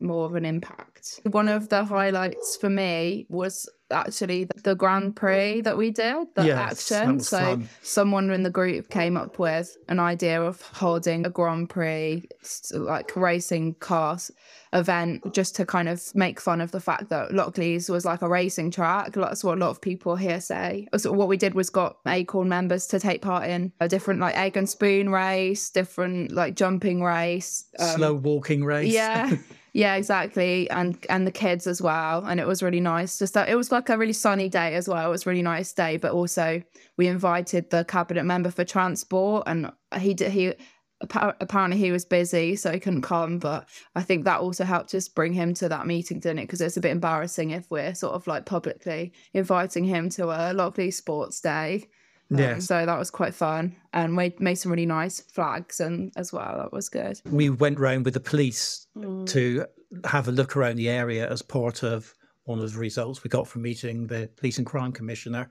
more 0.00 0.26
of 0.26 0.34
an 0.34 0.44
impact. 0.44 1.20
One 1.30 1.48
of 1.48 1.68
the 1.68 1.84
highlights 1.84 2.56
for 2.56 2.68
me 2.68 3.26
was 3.28 3.68
actually 3.90 4.48
the 4.64 4.74
Grand 4.74 5.14
Prix 5.14 5.60
that 5.60 5.76
we 5.76 5.90
did, 5.90 6.26
the 6.34 6.44
Yes, 6.44 6.88
that 6.88 7.02
action. 7.02 7.20
So 7.20 7.38
fun. 7.38 7.68
someone 7.82 8.30
in 8.30 8.42
the 8.42 8.50
group 8.50 8.90
came 8.90 9.16
up 9.16 9.38
with 9.38 9.76
an 9.88 10.00
idea 10.00 10.42
of 10.42 10.60
holding 10.60 11.24
a 11.24 11.30
Grand 11.30 11.70
Prix 11.70 12.24
like 12.72 13.14
racing 13.16 13.74
cars 13.74 14.30
event 14.72 15.32
just 15.32 15.54
to 15.56 15.64
kind 15.64 15.88
of 15.88 16.02
make 16.14 16.40
fun 16.40 16.60
of 16.60 16.72
the 16.72 16.80
fact 16.80 17.08
that 17.10 17.30
Lockleaze 17.30 17.88
was 17.88 18.04
like 18.04 18.22
a 18.22 18.28
racing 18.28 18.70
track. 18.72 19.12
That's 19.12 19.44
what 19.44 19.56
a 19.56 19.60
lot 19.60 19.70
of 19.70 19.80
people 19.80 20.16
here 20.16 20.40
say. 20.40 20.88
So 20.96 21.12
what 21.12 21.28
we 21.28 21.36
did 21.36 21.54
was 21.54 21.70
got 21.70 21.98
Acorn 22.06 22.48
members 22.48 22.86
to 22.88 23.00
take 23.00 23.22
part 23.22 23.48
in 23.48 23.72
a 23.80 23.88
different 23.88 24.20
like 24.20 24.36
egg 24.36 24.56
and 24.56 24.68
spoon 24.68 25.10
race, 25.10 25.70
different 25.70 26.32
like 26.32 26.56
jumping 26.56 27.02
race. 27.02 27.64
um, 27.78 27.96
slow 27.96 28.14
walking 28.14 28.64
race. 28.64 28.92
yeah. 28.92 29.36
Yeah, 29.76 29.96
exactly. 29.96 30.70
And 30.70 30.96
and 31.10 31.26
the 31.26 31.30
kids 31.30 31.66
as 31.66 31.82
well. 31.82 32.24
And 32.24 32.40
it 32.40 32.46
was 32.46 32.62
really 32.62 32.80
nice. 32.80 33.18
Just 33.18 33.34
that 33.34 33.50
it 33.50 33.56
was 33.56 33.70
like 33.70 33.90
a 33.90 33.98
really 33.98 34.14
sunny 34.14 34.48
day 34.48 34.74
as 34.74 34.88
well. 34.88 35.06
It 35.06 35.10
was 35.10 35.26
a 35.26 35.28
really 35.28 35.42
nice 35.42 35.74
day. 35.74 35.98
But 35.98 36.12
also 36.12 36.62
we 36.96 37.08
invited 37.08 37.68
the 37.68 37.84
cabinet 37.84 38.24
member 38.24 38.50
for 38.50 38.64
transport 38.64 39.44
and 39.46 39.70
he 39.98 40.14
did 40.14 40.32
he 40.32 40.54
apparently 41.02 41.76
he 41.78 41.92
was 41.92 42.06
busy 42.06 42.56
so 42.56 42.72
he 42.72 42.80
couldn't 42.80 43.02
come 43.02 43.38
but 43.38 43.68
i 43.94 44.02
think 44.02 44.24
that 44.24 44.40
also 44.40 44.64
helped 44.64 44.94
us 44.94 45.08
bring 45.08 45.34
him 45.34 45.52
to 45.52 45.68
that 45.68 45.86
meeting 45.86 46.18
didn't 46.18 46.38
it 46.38 46.44
because 46.44 46.62
it's 46.62 46.78
a 46.78 46.80
bit 46.80 46.90
embarrassing 46.90 47.50
if 47.50 47.70
we're 47.70 47.94
sort 47.94 48.14
of 48.14 48.26
like 48.26 48.46
publicly 48.46 49.12
inviting 49.34 49.84
him 49.84 50.08
to 50.08 50.30
a 50.30 50.54
Lockleaze 50.54 50.94
sports 50.94 51.38
day 51.42 51.86
Um, 52.34 52.60
so 52.60 52.84
that 52.86 52.98
was 52.98 53.10
quite 53.10 53.34
fun 53.34 53.76
and 53.92 54.14
made, 54.14 54.40
made 54.40 54.56
some 54.56 54.72
really 54.72 54.86
nice 54.86 55.20
flags 55.20 55.78
and 55.80 56.12
as 56.16 56.32
well 56.32 56.56
that 56.58 56.72
was 56.72 56.88
good 56.88 57.20
we 57.30 57.50
went 57.50 57.78
round 57.78 58.04
with 58.04 58.14
the 58.14 58.20
police 58.20 58.86
Mm. 58.96 59.26
to 59.28 59.66
have 60.04 60.26
a 60.26 60.32
look 60.32 60.56
around 60.56 60.76
the 60.76 60.88
area 60.88 61.30
as 61.30 61.42
part 61.42 61.82
of 61.84 62.12
one 62.44 62.58
of 62.58 62.72
the 62.72 62.78
results 62.78 63.22
we 63.22 63.28
got 63.28 63.46
from 63.46 63.62
meeting 63.62 64.06
the 64.06 64.28
police 64.36 64.58
and 64.58 64.66
crime 64.66 64.90
commissioner. 64.92 65.48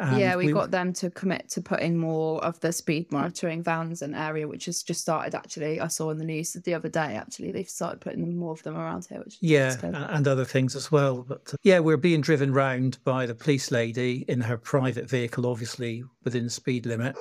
And 0.00 0.18
yeah, 0.18 0.34
we, 0.34 0.50
got 0.50 0.70
them 0.70 0.94
to 0.94 1.10
commit 1.10 1.50
to 1.50 1.60
putting 1.60 1.98
more 1.98 2.42
of 2.42 2.58
the 2.60 2.72
speed 2.72 3.12
monitoring 3.12 3.62
vans 3.62 4.00
in 4.00 4.14
area, 4.14 4.48
which 4.48 4.64
has 4.64 4.82
just 4.82 5.02
started 5.02 5.34
actually. 5.34 5.78
I 5.78 5.88
saw 5.88 6.08
in 6.08 6.16
the 6.16 6.24
news 6.24 6.54
the 6.54 6.72
other 6.72 6.88
day 6.88 7.16
actually 7.16 7.52
they've 7.52 7.68
started 7.68 8.00
putting 8.00 8.34
more 8.34 8.52
of 8.52 8.62
them 8.62 8.78
around 8.78 9.06
here. 9.06 9.20
Which 9.22 9.36
Yeah, 9.42 9.76
and 9.82 10.26
other 10.26 10.46
things 10.46 10.74
as 10.74 10.90
well. 10.90 11.22
But 11.22 11.50
uh, 11.52 11.58
yeah, 11.62 11.80
we're 11.80 11.98
being 11.98 12.22
driven 12.22 12.50
round 12.54 12.98
by 13.04 13.26
the 13.26 13.34
police 13.34 13.70
lady 13.70 14.24
in 14.26 14.40
her 14.40 14.56
private 14.56 15.08
vehicle, 15.08 15.46
obviously 15.46 16.02
within 16.24 16.44
the 16.44 16.50
speed 16.50 16.86
limit. 16.86 17.14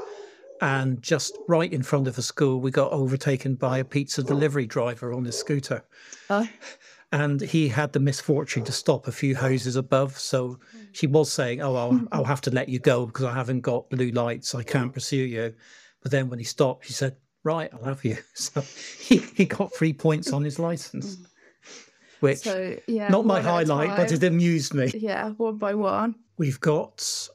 And 0.62 1.02
just 1.02 1.38
right 1.50 1.72
in 1.72 1.84
front 1.84 2.08
of 2.08 2.16
the 2.16 2.22
school, 2.22 2.62
we 2.62 2.72
got 2.72 2.94
overtaken 2.94 3.56
by 3.56 3.80
a 3.80 3.86
pizza 3.86 4.24
delivery 4.24 4.66
driver 4.66 5.14
on 5.14 5.26
his 5.26 5.38
scooter. 5.38 5.84
Oh, 6.30 6.48
and 7.12 7.42
he 7.42 7.68
had 7.68 7.94
the 7.94 8.00
misfortune 8.00 8.64
to 8.66 8.72
stop 8.72 9.08
a 9.08 9.12
few 9.12 9.36
houses 9.36 9.76
above. 9.76 10.18
So 10.18 10.60
she 10.92 11.08
was 11.08 11.32
saying, 11.32 11.62
"Oh, 11.62 11.76
I'll, 11.76 11.92
mm-hmm. 11.92 12.08
I'll 12.12 12.24
have 12.24 12.42
to 12.42 12.52
let 12.52 12.70
you 12.70 12.80
go 12.80 13.06
because 13.06 13.26
I 13.26 13.34
haven't 13.34 13.62
got 13.62 13.90
blue 13.90 14.12
lights. 14.12 14.56
I 14.56 14.64
can't 14.64 14.94
pursue 14.94 15.18
you." 15.18 15.54
But 16.02 16.12
then 16.12 16.30
when 16.30 16.40
he 16.40 16.46
stopped, 16.46 16.86
she 16.86 16.94
said, 16.94 17.16
"Right, 17.44 17.70
I'll 17.74 17.86
have 17.86 18.04
you." 18.04 18.18
So 18.36 18.62
he, 19.00 19.18
he 19.18 19.46
got 19.46 19.74
three 19.74 19.94
points 19.94 20.32
on 20.32 20.44
his 20.44 20.60
license, 20.60 21.18
mm. 21.18 21.26
which 22.22 22.40
so 22.40 22.76
yeah, 22.88 23.10
not 23.10 23.26
my 23.26 23.36
one 23.36 23.42
at 23.42 23.46
a 23.46 23.52
highlight, 23.52 23.98
but 23.98 24.12
it 24.12 24.24
amused 24.24 24.74
me. 24.74 24.92
yeah, 24.96 25.30
one 25.32 25.58
by 25.58 25.74
one. 25.74 26.16
We've 26.38 26.60
got 26.60 27.30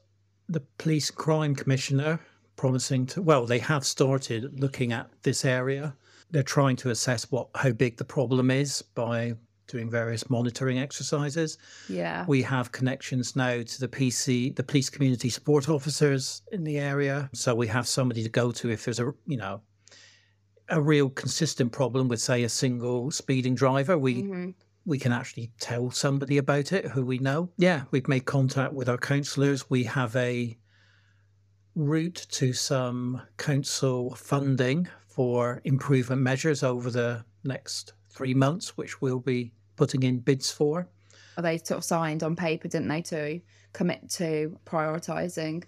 the 0.48 0.60
police 0.78 1.10
crime 1.10 1.54
commissioner 1.54 2.20
promising 2.56 3.06
to. 3.06 3.22
Well, 3.22 3.46
they 3.46 3.58
have 3.58 3.84
started 3.84 4.60
looking 4.60 4.92
at 4.92 5.10
this 5.22 5.44
area. 5.44 5.94
They're 6.30 6.42
trying 6.42 6.76
to 6.76 6.90
assess 6.90 7.30
what 7.30 7.48
how 7.54 7.72
big 7.72 7.96
the 7.96 8.04
problem 8.04 8.50
is 8.50 8.82
by 8.82 9.34
doing 9.66 9.90
various 9.90 10.28
monitoring 10.28 10.78
exercises. 10.78 11.58
Yeah, 11.88 12.24
We 12.28 12.42
have 12.42 12.72
connections 12.72 13.34
now 13.36 13.62
to 13.62 13.80
the 13.80 13.88
PC, 13.88 14.54
the 14.54 14.62
police 14.62 14.90
community 14.90 15.28
support 15.30 15.68
officers 15.68 16.42
in 16.52 16.64
the 16.64 16.78
area. 16.78 17.30
So 17.32 17.54
we 17.54 17.66
have 17.68 17.86
somebody 17.88 18.22
to 18.22 18.28
go 18.28 18.52
to 18.52 18.70
if 18.70 18.84
there's 18.84 19.00
a, 19.00 19.12
you 19.26 19.36
know, 19.36 19.62
a 20.68 20.80
real 20.80 21.10
consistent 21.10 21.72
problem 21.72 22.08
with, 22.08 22.20
say, 22.20 22.42
a 22.42 22.48
single 22.48 23.10
speeding 23.10 23.54
driver. 23.54 23.96
We 23.98 24.22
Mhm. 24.22 24.54
we 24.86 24.98
can 24.98 25.12
actually 25.12 25.50
tell 25.60 25.90
somebody 25.90 26.36
about 26.36 26.70
it 26.70 26.84
who 26.88 27.06
we 27.06 27.18
know. 27.18 27.48
Yeah, 27.56 27.84
we've 27.90 28.06
made 28.06 28.26
contact 28.26 28.74
with 28.74 28.86
our 28.86 28.98
councillors. 28.98 29.70
We 29.70 29.84
have 29.84 30.14
a 30.14 30.58
route 31.74 32.26
to 32.32 32.52
some 32.52 33.22
council 33.38 34.14
funding 34.14 34.86
for 35.08 35.62
improvement 35.64 36.20
measures 36.20 36.62
over 36.62 36.90
the 36.90 37.24
next 37.44 37.94
three 38.14 38.34
months, 38.34 38.76
which 38.76 39.00
we'll 39.00 39.20
be 39.20 39.52
putting 39.76 40.02
in 40.02 40.20
bids 40.20 40.50
for. 40.50 40.86
they 41.40 41.58
sort 41.58 41.78
of 41.78 41.84
signed 41.84 42.22
on 42.22 42.36
paper, 42.36 42.68
didn't 42.68 42.88
they, 42.88 43.02
to 43.02 43.40
commit 43.72 44.08
to 44.08 44.56
prioritising 44.64 45.64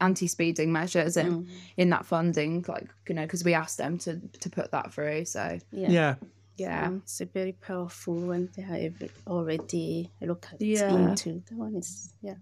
anti-speeding 0.00 0.72
measures 0.72 1.16
in 1.16 1.44
Mm. 1.44 1.48
in 1.76 1.90
that 1.90 2.04
funding, 2.06 2.64
like 2.66 2.88
you 3.08 3.14
know, 3.14 3.22
because 3.22 3.44
we 3.44 3.54
asked 3.54 3.78
them 3.78 3.98
to 3.98 4.18
to 4.40 4.50
put 4.50 4.70
that 4.72 4.92
through. 4.92 5.24
So 5.26 5.58
Yeah. 5.70 5.90
Yeah. 5.90 6.14
yeah, 6.56 6.86
Um, 6.88 7.02
it's 7.04 7.20
very 7.32 7.52
powerful 7.52 8.14
when 8.14 8.48
they 8.56 8.62
have 8.62 8.94
already 9.26 10.10
looked 10.20 10.48
Yeah. 10.58 11.10
into 11.10 11.42
that 11.48 11.56
one 11.56 11.76
is 11.76 12.12
yeah 12.22 12.34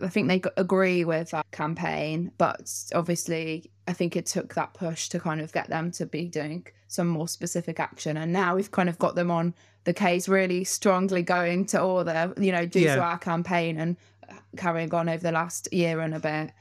I 0.00 0.08
think 0.08 0.28
they 0.28 0.40
agree 0.56 1.04
with 1.04 1.30
that 1.30 1.50
campaign, 1.50 2.30
but 2.38 2.72
obviously, 2.94 3.70
I 3.90 3.92
think 3.92 4.16
it 4.16 4.26
took 4.26 4.54
that 4.54 4.72
push 4.74 5.08
to 5.10 5.18
kind 5.20 5.40
of 5.40 5.52
get 5.52 5.68
them 5.68 5.90
to 5.98 6.06
be 6.06 6.22
doing 6.40 6.66
some 6.88 7.08
more 7.08 7.28
specific 7.28 7.80
action. 7.80 8.16
And 8.16 8.32
now 8.32 8.54
we've 8.56 8.70
kind 8.70 8.88
of 8.88 8.98
got 8.98 9.14
them 9.14 9.30
on 9.30 9.54
the 9.84 9.92
case, 9.94 10.28
really 10.28 10.62
strongly 10.64 11.22
going 11.22 11.66
to 11.66 11.80
all 11.82 12.04
the, 12.04 12.32
you 12.38 12.52
know, 12.52 12.66
due 12.66 12.80
Yeah. 12.80 12.96
to 12.96 13.02
our 13.02 13.18
campaign 13.18 13.78
and 13.78 13.96
carrying 14.56 14.92
on 14.94 15.08
over 15.08 15.22
the 15.22 15.32
last 15.32 15.62
year 15.72 16.00
and 16.00 16.14
a 16.14 16.20
bit. 16.20 16.52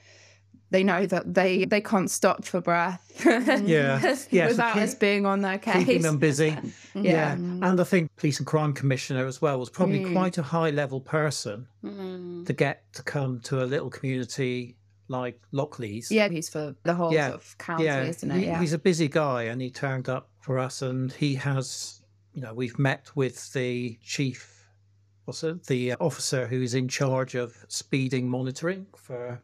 They 0.72 0.84
know 0.84 1.08
that 1.08 1.34
they 1.34 1.66
they 1.66 1.82
can't 1.82 2.12
stop 2.12 2.46
for 2.46 2.62
breath. 2.62 3.04
Yeah. 3.26 4.00
Yeah, 4.30 4.46
so 4.46 4.50
without 4.54 4.74
keep- 4.76 4.84
us 4.84 4.96
being 4.96 5.26
on 5.26 5.42
their 5.42 5.58
case. 5.58 5.86
Keeping 5.86 6.02
them 6.04 6.18
busy. 6.20 6.56
Yeah. 6.96 7.34
And 7.34 7.80
I 7.80 7.84
think 7.84 8.16
police 8.18 8.38
and 8.40 8.48
crime 8.48 8.74
commissioner 8.74 9.26
as 9.26 9.42
well 9.42 9.58
was 9.60 9.70
probably 9.70 10.02
Mm. 10.02 10.14
quite 10.14 10.38
a 10.38 10.44
high 10.44 10.70
level 10.72 11.00
person 11.02 11.68
Mm. 11.84 12.46
to 12.46 12.54
get 12.54 12.76
to 12.94 13.02
come 13.04 13.40
to 13.50 13.64
a 13.64 13.66
little 13.74 13.90
community 13.90 14.76
like 15.10 15.40
Lockleaze. 15.52 16.10
Yeah, 16.12 16.30
he's 16.30 16.48
for 16.50 16.76
the 16.84 16.94
whole 16.94 17.12
Yeah. 17.14 17.30
sort 17.30 17.42
of 17.42 17.58
county, 17.58 17.84
yeah, 17.86 18.04
isn't 18.04 18.32
it? 18.32 18.46
Yeah. 18.46 18.60
he's 18.62 18.74
a 18.74 18.78
busy 18.80 19.08
guy 19.10 19.44
and 19.44 19.62
he 19.62 19.70
turned 19.70 20.08
up 20.08 20.30
for 20.40 20.58
us 20.60 20.82
and 20.82 21.12
he 21.12 21.36
has, 21.36 22.02
you 22.34 22.42
know, 22.42 22.54
we've 22.54 22.78
met 22.80 23.10
with 23.16 23.52
the 23.54 23.98
chief, 24.04 24.66
what's 25.26 25.44
it, 25.44 25.66
the 25.66 25.94
officer 25.96 26.48
who's 26.48 26.74
in 26.76 26.88
charge 26.88 27.36
of 27.36 27.66
speeding 27.68 28.30
monitoring 28.30 28.86
for 28.96 29.42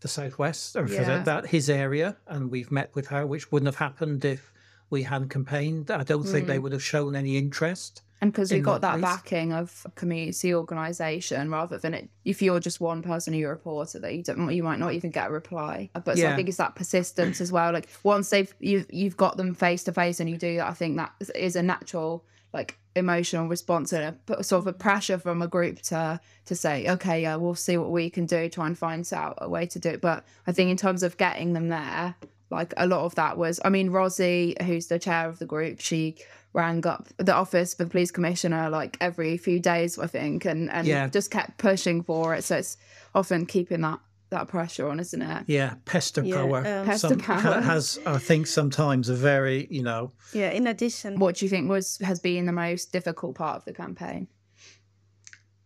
the 0.00 0.08
southwest 0.08 0.76
or 0.76 0.86
for 0.86 0.94
Yeah. 0.94 1.18
the, 1.18 1.24
that 1.24 1.46
his 1.46 1.70
area, 1.70 2.16
and 2.26 2.50
we've 2.50 2.70
met 2.70 2.94
with 2.94 3.06
her, 3.08 3.26
which 3.26 3.50
wouldn't 3.50 3.66
have 3.68 3.76
happened 3.76 4.24
if 4.24 4.52
we 4.90 5.04
hadn't 5.04 5.30
campaigned. 5.30 5.90
I 5.90 6.02
don't 6.04 6.24
think 6.24 6.44
Mm. 6.44 6.48
they 6.48 6.58
would 6.58 6.72
have 6.72 6.82
shown 6.82 7.16
any 7.16 7.36
interest. 7.38 8.02
And 8.20 8.32
because 8.32 8.50
we 8.50 8.60
got 8.60 8.80
that 8.80 9.00
backing 9.02 9.52
of 9.52 9.82
a 9.84 9.90
community 9.90 10.54
organisation, 10.54 11.50
rather 11.50 11.78
than 11.78 11.94
it, 11.94 12.08
if 12.24 12.40
you're 12.40 12.60
just 12.60 12.80
one 12.80 13.02
person 13.02 13.32
who 13.34 13.40
you 13.40 13.48
report 13.48 13.94
it, 13.94 14.02
that 14.02 14.14
you 14.14 14.22
don't, 14.22 14.50
you 14.54 14.62
might 14.62 14.78
not 14.78 14.92
even 14.94 15.10
get 15.10 15.28
a 15.28 15.30
reply. 15.30 15.90
Uh, 15.94 16.00
but 16.00 16.16
so 16.16 16.22
I 16.32 16.36
think 16.36 16.48
it's 16.48 16.58
that 16.58 16.74
persistence 16.76 17.40
as 17.40 17.52
well. 17.52 17.72
Like 17.72 17.88
once 18.02 18.30
they've 18.30 18.52
you've 18.58 18.86
you've 18.90 19.16
got 19.16 19.36
them 19.36 19.54
face 19.54 19.84
to 19.84 19.92
face 19.92 20.20
and 20.20 20.30
you 20.30 20.38
do 20.38 20.56
that, 20.56 20.68
I 20.68 20.72
think 20.72 20.96
that 20.96 21.12
is- 21.34 21.56
a 21.56 21.62
natural 21.62 22.24
like 22.52 22.78
emotional 22.94 23.48
response 23.48 23.92
and 23.92 24.16
a 24.28 24.42
sort 24.42 24.60
of 24.60 24.66
a 24.66 24.72
pressure 24.72 25.18
from 25.18 25.42
a 25.42 25.46
group 25.48 25.82
to 25.82 26.18
to 26.46 26.54
say, 26.54 26.88
okay, 26.88 27.20
yeah, 27.22 27.36
we'll 27.36 27.54
see 27.54 27.76
what 27.76 27.90
we 27.90 28.08
can 28.08 28.24
do, 28.24 28.48
try 28.48 28.66
and 28.66 28.78
find 28.78 29.06
out 29.12 29.34
a 29.38 29.48
way 29.48 29.66
to 29.66 29.78
do 29.78 29.90
it. 29.90 30.00
But 30.00 30.24
I 30.46 30.52
think 30.52 30.70
in 30.70 30.76
terms 30.78 31.02
of 31.02 31.18
getting 31.18 31.52
them 31.52 31.68
there, 31.68 32.14
like 32.50 32.72
a 32.78 32.86
lot 32.86 33.04
of 33.04 33.14
that 33.16 33.36
was, 33.36 33.60
I 33.64 33.68
mean, 33.68 33.90
Rosie, 33.90 34.56
who's 34.62 34.86
the 34.86 34.98
chair 34.98 35.28
of 35.28 35.38
the 35.38 35.46
group, 35.46 35.80
she 35.80 36.16
rang 36.56 36.84
up 36.86 37.06
the 37.18 37.34
office 37.34 37.74
for 37.74 37.84
the 37.84 37.90
police 37.90 38.10
commissioner 38.10 38.70
like 38.70 38.96
every 39.00 39.36
few 39.36 39.60
days, 39.60 39.98
I 39.98 40.06
think, 40.08 40.44
and 40.46 40.70
and 40.70 40.86
Yeah. 40.86 41.08
just 41.08 41.30
kept 41.30 41.58
pushing 41.58 42.02
for 42.02 42.34
it. 42.34 42.42
So 42.44 42.56
it's 42.56 42.76
often 43.14 43.46
keeping 43.46 43.82
that 43.82 44.00
that 44.30 44.48
pressure 44.48 44.88
on, 44.88 44.98
isn't 44.98 45.22
it? 45.22 45.44
Yeah, 45.46 45.74
pester 45.84 46.22
Yeah, 46.24 46.34
power. 46.36 46.58
um, 46.66 46.84
Pester 46.86 47.08
Some- 47.10 47.18
power. 47.20 47.60
has, 47.60 48.00
I 48.04 48.18
think, 48.18 48.48
sometimes 48.48 49.08
a 49.08 49.14
very, 49.14 49.68
you 49.70 49.84
know, 49.84 50.10
yeah 50.32 50.50
in 50.50 50.66
addition 50.66 51.20
What 51.20 51.36
do 51.36 51.44
you 51.44 51.48
think 51.50 51.68
was 51.70 51.98
has 51.98 52.18
been 52.18 52.46
the 52.46 52.52
most 52.66 52.90
difficult 52.92 53.36
part 53.36 53.56
of 53.58 53.64
the 53.66 53.72
campaign? 53.72 54.26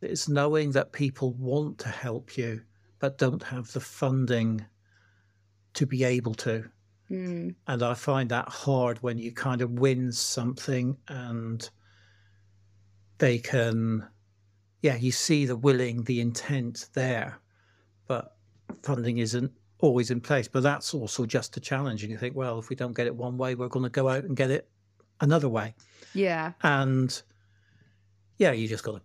It's 0.02 0.28
knowing 0.28 0.72
that 0.72 0.92
people 0.92 1.32
want 1.34 1.78
to 1.78 1.88
help 1.88 2.36
you, 2.36 2.62
but 2.98 3.16
don't 3.18 3.42
have 3.44 3.72
the 3.72 3.80
funding 3.80 4.66
to 5.74 5.86
be 5.86 6.04
able 6.04 6.34
to. 6.34 6.68
Mm. 7.10 7.54
And 7.66 7.82
I 7.82 7.94
find 7.94 8.30
that 8.30 8.48
hard 8.48 9.02
when 9.02 9.18
you 9.18 9.32
kind 9.32 9.62
of 9.62 9.72
win 9.72 10.12
something 10.12 10.96
and 11.08 11.68
they 13.18 13.38
can, 13.38 14.06
yeah, 14.82 14.96
you 14.96 15.12
see 15.12 15.44
the 15.44 15.56
willing, 15.56 16.04
the 16.04 16.20
intent 16.20 16.88
there, 16.94 17.38
but 18.06 18.36
funding 18.82 19.18
isn't 19.18 19.50
always 19.80 20.10
in 20.10 20.20
place. 20.20 20.46
But 20.48 20.62
that's 20.62 20.94
also 20.94 21.26
just 21.26 21.56
a 21.56 21.60
challenge. 21.60 22.02
And 22.02 22.12
you 22.12 22.18
think, 22.18 22.36
well, 22.36 22.58
if 22.58 22.68
we 22.68 22.76
don't 22.76 22.96
get 22.96 23.06
it 23.06 23.14
one 23.14 23.36
way, 23.36 23.54
we're 23.54 23.68
going 23.68 23.84
to 23.84 23.90
go 23.90 24.08
out 24.08 24.24
and 24.24 24.36
get 24.36 24.50
it 24.50 24.68
another 25.20 25.48
way. 25.48 25.74
Yeah. 26.14 26.52
And 26.62 27.20
yeah, 28.38 28.52
you 28.52 28.68
just 28.68 28.84
got 28.84 28.92
to 28.92 29.02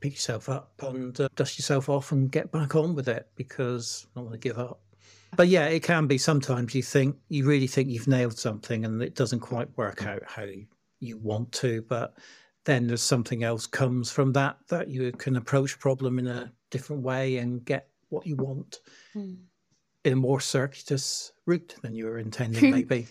pick 0.00 0.12
yourself 0.12 0.48
up 0.48 0.72
and 0.82 1.18
uh, 1.20 1.28
dust 1.34 1.58
yourself 1.58 1.88
off 1.88 2.12
and 2.12 2.30
get 2.30 2.52
back 2.52 2.74
on 2.74 2.94
with 2.94 3.08
it 3.08 3.28
because 3.36 4.06
I 4.06 4.20
don't 4.20 4.30
want 4.30 4.40
to 4.40 4.48
give 4.48 4.58
up. 4.58 4.80
But 5.34 5.48
yeah, 5.48 5.66
it 5.66 5.82
can 5.82 6.06
be 6.06 6.18
sometimes 6.18 6.74
you 6.74 6.82
think, 6.82 7.16
you 7.28 7.46
really 7.46 7.66
think 7.66 7.88
you've 7.90 8.08
nailed 8.08 8.38
something 8.38 8.84
and 8.84 9.02
it 9.02 9.14
doesn't 9.14 9.40
quite 9.40 9.68
work 9.76 10.06
out 10.06 10.22
how 10.24 10.46
you 11.00 11.18
want 11.18 11.52
to. 11.52 11.82
But 11.88 12.14
then 12.64 12.86
there's 12.86 13.02
something 13.02 13.42
else 13.44 13.66
comes 13.66 14.10
from 14.10 14.32
that 14.32 14.56
that 14.68 14.88
you 14.88 15.12
can 15.12 15.36
approach 15.36 15.78
problem 15.78 16.18
in 16.18 16.26
a 16.26 16.52
different 16.70 17.02
way 17.02 17.36
and 17.38 17.64
get 17.64 17.88
what 18.08 18.26
you 18.26 18.36
want 18.36 18.80
Mm. 19.14 19.38
in 20.04 20.12
a 20.12 20.16
more 20.16 20.40
circuitous 20.40 21.32
route 21.46 21.74
than 21.82 21.94
you 21.94 22.06
were 22.06 22.18
intending, 22.18 22.70
maybe. 22.78 23.06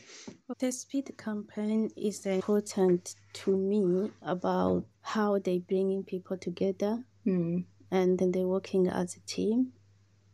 The 0.59 0.71
speed 0.71 1.13
campaign 1.17 1.89
is 1.97 2.25
important 2.25 3.15
to 3.33 3.55
me 3.57 4.11
about 4.21 4.85
how 5.01 5.39
they 5.39 5.59
bringing 5.59 6.03
people 6.03 6.37
together 6.37 7.03
Mm. 7.25 7.65
and 7.91 8.17
then 8.19 8.31
they're 8.31 8.47
working 8.47 8.87
as 8.87 9.15
a 9.15 9.19
team. 9.21 9.73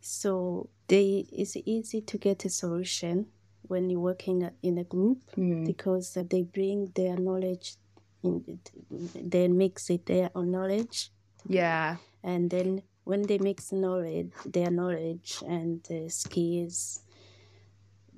So 0.02 0.70
they 0.92 1.08
it's 1.42 1.56
easy 1.76 2.02
to 2.12 2.16
get 2.28 2.46
a 2.46 2.50
solution 2.62 3.16
when 3.72 3.84
you're 3.90 4.08
working 4.12 4.40
in 4.70 4.76
a 4.78 4.84
group 4.94 5.20
Mm. 5.38 5.66
because 5.72 6.08
they 6.32 6.42
bring 6.58 6.80
their 7.00 7.16
knowledge, 7.28 7.68
in, 8.24 8.34
they 9.34 9.48
mix 9.48 9.90
it 9.96 10.04
their 10.06 10.30
own 10.38 10.50
knowledge, 10.56 10.98
Yeah. 11.60 11.98
and 12.32 12.50
then 12.54 12.70
when 13.10 13.22
they 13.30 13.38
mix 13.50 13.72
knowledge, 13.72 14.32
their 14.56 14.72
knowledge 14.80 15.32
and 15.58 15.80
uh, 15.90 16.10
skills, 16.10 16.78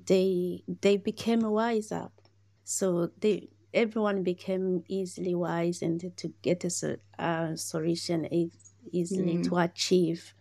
they 0.06 0.62
they 0.82 0.96
became 0.96 1.40
wiser. 1.60 2.08
So 2.64 3.10
they 3.20 3.48
everyone 3.72 4.22
became 4.22 4.84
easily 4.88 5.34
wise 5.34 5.82
and 5.82 6.00
to 6.20 6.26
get 6.42 6.64
a 6.64 6.70
so- 6.70 6.96
uh, 7.18 7.56
solution 7.56 8.24
is 8.26 8.52
easily 8.92 9.36
Mm. 9.38 9.44
to 9.48 9.52
achieve 9.68 10.34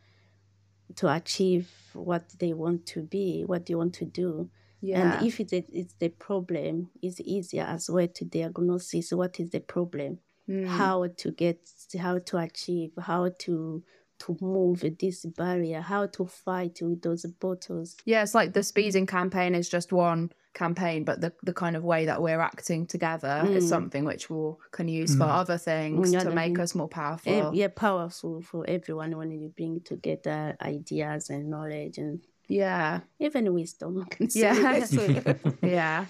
to 0.96 1.06
achieve 1.20 1.68
what 1.96 2.24
they 2.40 2.54
want 2.54 2.86
to 2.88 3.02
be, 3.02 3.44
what 3.46 3.66
they 3.66 3.76
want 3.76 3.94
to 3.96 4.06
do. 4.06 4.50
Yeah. 4.82 5.18
And 5.18 5.28
if 5.28 5.40
it, 5.40 5.52
it's 5.52 5.94
the 5.94 6.10
problem, 6.10 6.90
it's 7.02 7.22
easier 7.22 7.64
as 7.64 7.90
well 7.90 8.08
to 8.08 8.26
diagnose 8.26 8.94
what 9.12 9.40
is 9.40 9.50
the 9.52 9.62
problem, 9.62 10.20
Mm. 10.50 10.68
how 10.68 11.08
to 11.08 11.32
get, 11.32 11.58
how 11.98 12.20
to 12.20 12.38
achieve, 12.38 12.92
how 13.00 13.32
to 13.40 13.82
to 14.20 14.38
move 14.42 14.84
this 15.00 15.26
barrier, 15.26 15.82
how 15.82 16.06
to 16.08 16.26
fight 16.26 16.80
with 16.82 17.02
those 17.02 17.26
bottles. 17.26 17.98
Yeah, 18.06 18.24
it's 18.24 18.36
like 18.36 18.54
the 18.54 18.64
speeding 18.64 19.06
campaign 19.06 19.56
is 19.56 19.70
just 19.70 19.92
one 19.92 20.32
campaign, 20.54 21.04
but 21.04 21.20
the, 21.22 21.34
the 21.44 21.54
kind 21.54 21.76
of 21.76 21.84
way 21.84 22.06
that 22.06 22.22
we're 22.22 22.40
acting 22.42 22.86
together 22.88 23.50
is 23.52 23.66
Mm. 23.66 23.70
something 23.70 24.06
which 24.06 24.30
we 24.30 24.54
can 24.72 24.88
use 24.88 25.16
for 25.16 25.26
Mm. 25.26 25.36
other 25.42 25.58
things 25.58 26.14
Mm, 26.14 26.22
to 26.24 26.32
make 26.32 26.60
us 26.60 26.76
more 26.76 26.88
powerful. 26.88 27.52
Yeah, 27.54 27.70
powerful 27.70 28.42
for 28.42 28.66
everyone 28.68 29.18
when 29.18 29.32
you 29.32 29.50
bring 29.56 29.82
together 29.82 30.56
ideas 30.62 31.30
and 31.30 31.50
knowledge 31.50 31.98
and 31.98 32.20
Yeah. 32.48 33.02
even 33.20 33.54
wisdom. 33.54 34.06
Yeah. 34.36 34.86
So, 34.86 35.08
Yeah. 35.64 36.06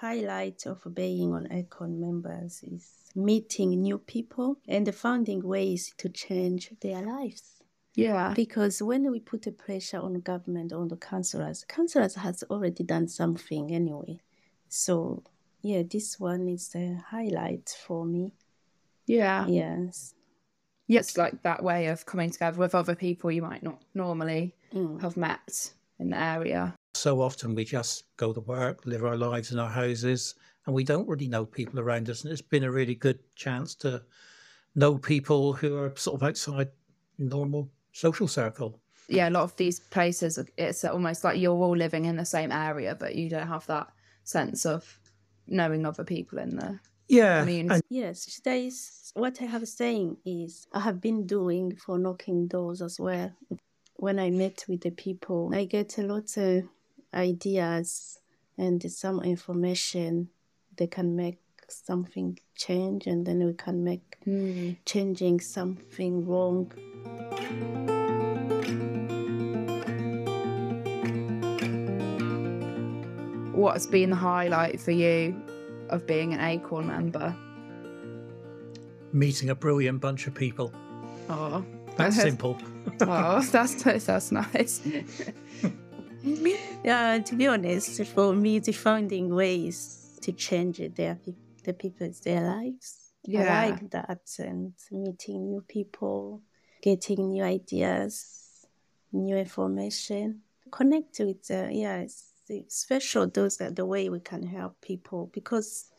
highlight 0.00 0.66
of 0.66 0.82
being 0.94 1.32
on 1.32 1.46
Econ 1.48 1.98
members 1.98 2.62
is 2.64 2.88
meeting 3.14 3.80
new 3.82 3.98
people 3.98 4.56
and 4.66 4.92
finding 4.94 5.42
ways 5.42 5.92
to 5.98 6.08
change 6.08 6.70
their 6.80 7.02
lives. 7.02 7.61
Yeah. 7.94 8.32
Because 8.34 8.80
when 8.82 9.10
we 9.10 9.20
put 9.20 9.46
a 9.46 9.52
pressure 9.52 9.98
on 9.98 10.14
government, 10.20 10.72
on 10.72 10.88
the 10.88 10.96
councillors, 10.96 11.64
councillors 11.68 12.14
has 12.14 12.42
already 12.50 12.84
done 12.84 13.08
something 13.08 13.72
anyway. 13.74 14.20
So 14.68 15.22
yeah, 15.62 15.82
this 15.88 16.18
one 16.18 16.48
is 16.48 16.74
a 16.74 16.94
highlight 17.10 17.76
for 17.86 18.04
me. 18.04 18.32
Yeah. 19.06 19.46
Yes. 19.46 20.14
Yes, 20.88 21.16
like 21.16 21.42
that 21.42 21.62
way 21.62 21.86
of 21.86 22.04
coming 22.06 22.30
together 22.30 22.58
with 22.58 22.74
other 22.74 22.94
people 22.94 23.30
you 23.30 23.42
might 23.42 23.62
not 23.62 23.82
normally 23.94 24.54
Mm. 24.74 25.00
have 25.02 25.18
met 25.18 25.70
in 25.98 26.08
the 26.10 26.18
area. 26.18 26.74
so 26.94 27.20
often 27.20 27.54
we 27.54 27.62
just 27.64 28.04
go 28.16 28.32
to 28.32 28.40
work, 28.40 28.86
live 28.86 29.04
our 29.04 29.16
lives 29.18 29.52
in 29.52 29.58
our 29.58 29.68
houses, 29.68 30.34
and 30.66 30.74
we 30.74 30.82
don't 30.84 31.06
really 31.08 31.28
know 31.28 31.44
people 31.44 31.78
around 31.78 32.08
us. 32.08 32.22
And 32.24 32.32
it's 32.32 32.40
been 32.42 32.64
a 32.64 32.70
really 32.70 32.94
good 32.94 33.18
chance 33.36 33.74
to 33.76 34.02
know 34.74 34.96
people 34.98 35.52
who 35.52 35.76
are 35.76 35.94
sort 35.96 36.20
of 36.22 36.26
outside 36.26 36.70
normal 37.18 37.70
social 37.92 38.28
circle. 38.28 38.80
Yeah, 39.08 39.28
a 39.28 39.30
lot 39.30 39.42
of 39.42 39.56
these 39.56 39.80
places, 39.80 40.38
it's 40.56 40.84
almost 40.84 41.24
like 41.24 41.38
you're 41.38 41.52
all 41.54 41.76
living 41.76 42.04
in 42.06 42.16
the 42.16 42.24
same 42.24 42.50
area, 42.52 42.94
but 42.98 43.14
you 43.14 43.28
don't 43.28 43.48
have 43.48 43.66
that 43.66 43.88
sense 44.24 44.64
of 44.64 44.98
knowing 45.46 45.84
other 45.84 46.04
people 46.04 46.38
in 46.38 46.56
there. 46.56 46.80
Yeah, 47.08 47.40
community. 47.40 47.74
and 47.74 47.82
Yes, 47.90 48.40
there 48.44 48.56
is 48.56 49.12
what 49.14 49.42
I 49.42 49.44
have 49.46 49.66
saying 49.68 50.16
is 50.24 50.66
I 50.72 50.80
have 50.80 51.00
been 51.00 51.26
doing 51.26 51.76
for 51.76 51.98
knocking 51.98 52.46
doors 52.46 52.80
as 52.80 52.98
well. 52.98 53.32
When 53.96 54.18
I 54.18 54.30
met 54.30 54.64
with 54.68 54.80
the 54.82 54.90
people, 54.90 55.50
I 55.52 55.64
get 55.64 55.98
a 55.98 56.02
lot 56.02 56.34
of 56.36 56.62
ideas 57.12 58.18
and 58.56 58.82
some 58.90 59.20
information 59.22 60.28
they 60.76 60.86
can 60.86 61.14
make 61.16 61.38
something 61.68 62.38
change 62.54 63.06
and 63.06 63.26
then 63.26 63.44
we 63.44 63.52
can 63.52 63.84
make 63.84 64.16
Hmm. 64.24 64.72
changing 64.86 65.40
something 65.40 66.24
wrong. 66.26 66.72
What's 73.62 73.86
been 73.86 74.10
the 74.10 74.16
highlight 74.16 74.80
for 74.80 74.90
you 74.90 75.40
of 75.88 76.04
being 76.04 76.34
an 76.34 76.40
Acorn 76.40 76.88
member? 76.88 77.32
meeting 79.12 79.50
a 79.50 79.54
brilliant 79.54 80.00
bunch 80.00 80.26
of 80.26 80.34
people. 80.34 80.72
Oh, 81.28 81.64
That's 81.96 82.16
simple. 82.28 82.58
oh, 83.02 83.40
that's 83.42 83.74
that's 83.84 84.32
nice. 84.32 84.80
Yeah, 86.84 87.18
to 87.18 87.34
be 87.36 87.46
honest, 87.46 88.04
for 88.06 88.32
me, 88.34 88.56
it's 88.56 88.76
finding 88.76 89.32
ways 89.34 90.18
to 90.22 90.32
change 90.32 90.78
their 90.96 91.14
pe- 91.24 91.34
the 91.62 91.72
people's 91.72 92.18
their 92.20 92.40
lives. 92.40 93.12
Yeah. 93.24 93.60
I 93.60 93.70
like 93.70 93.90
that 93.90 94.20
and 94.40 94.72
meeting 94.90 95.50
new 95.50 95.62
people, 95.68 96.42
getting 96.82 97.28
new 97.30 97.44
ideas, 97.44 98.66
new 99.12 99.36
information, 99.36 100.40
connect 100.72 101.20
with. 101.20 101.48
Uh, 101.50 101.68
yeah, 101.70 102.04
it's 102.48 102.76
special. 102.76 103.26
Those 103.26 103.60
are 103.60 103.70
the 103.70 103.86
way 103.86 104.08
we 104.08 104.20
can 104.20 104.42
help 104.46 104.80
people 104.80 105.30
because 105.32 105.90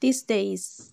these 0.00 0.22
days 0.22 0.92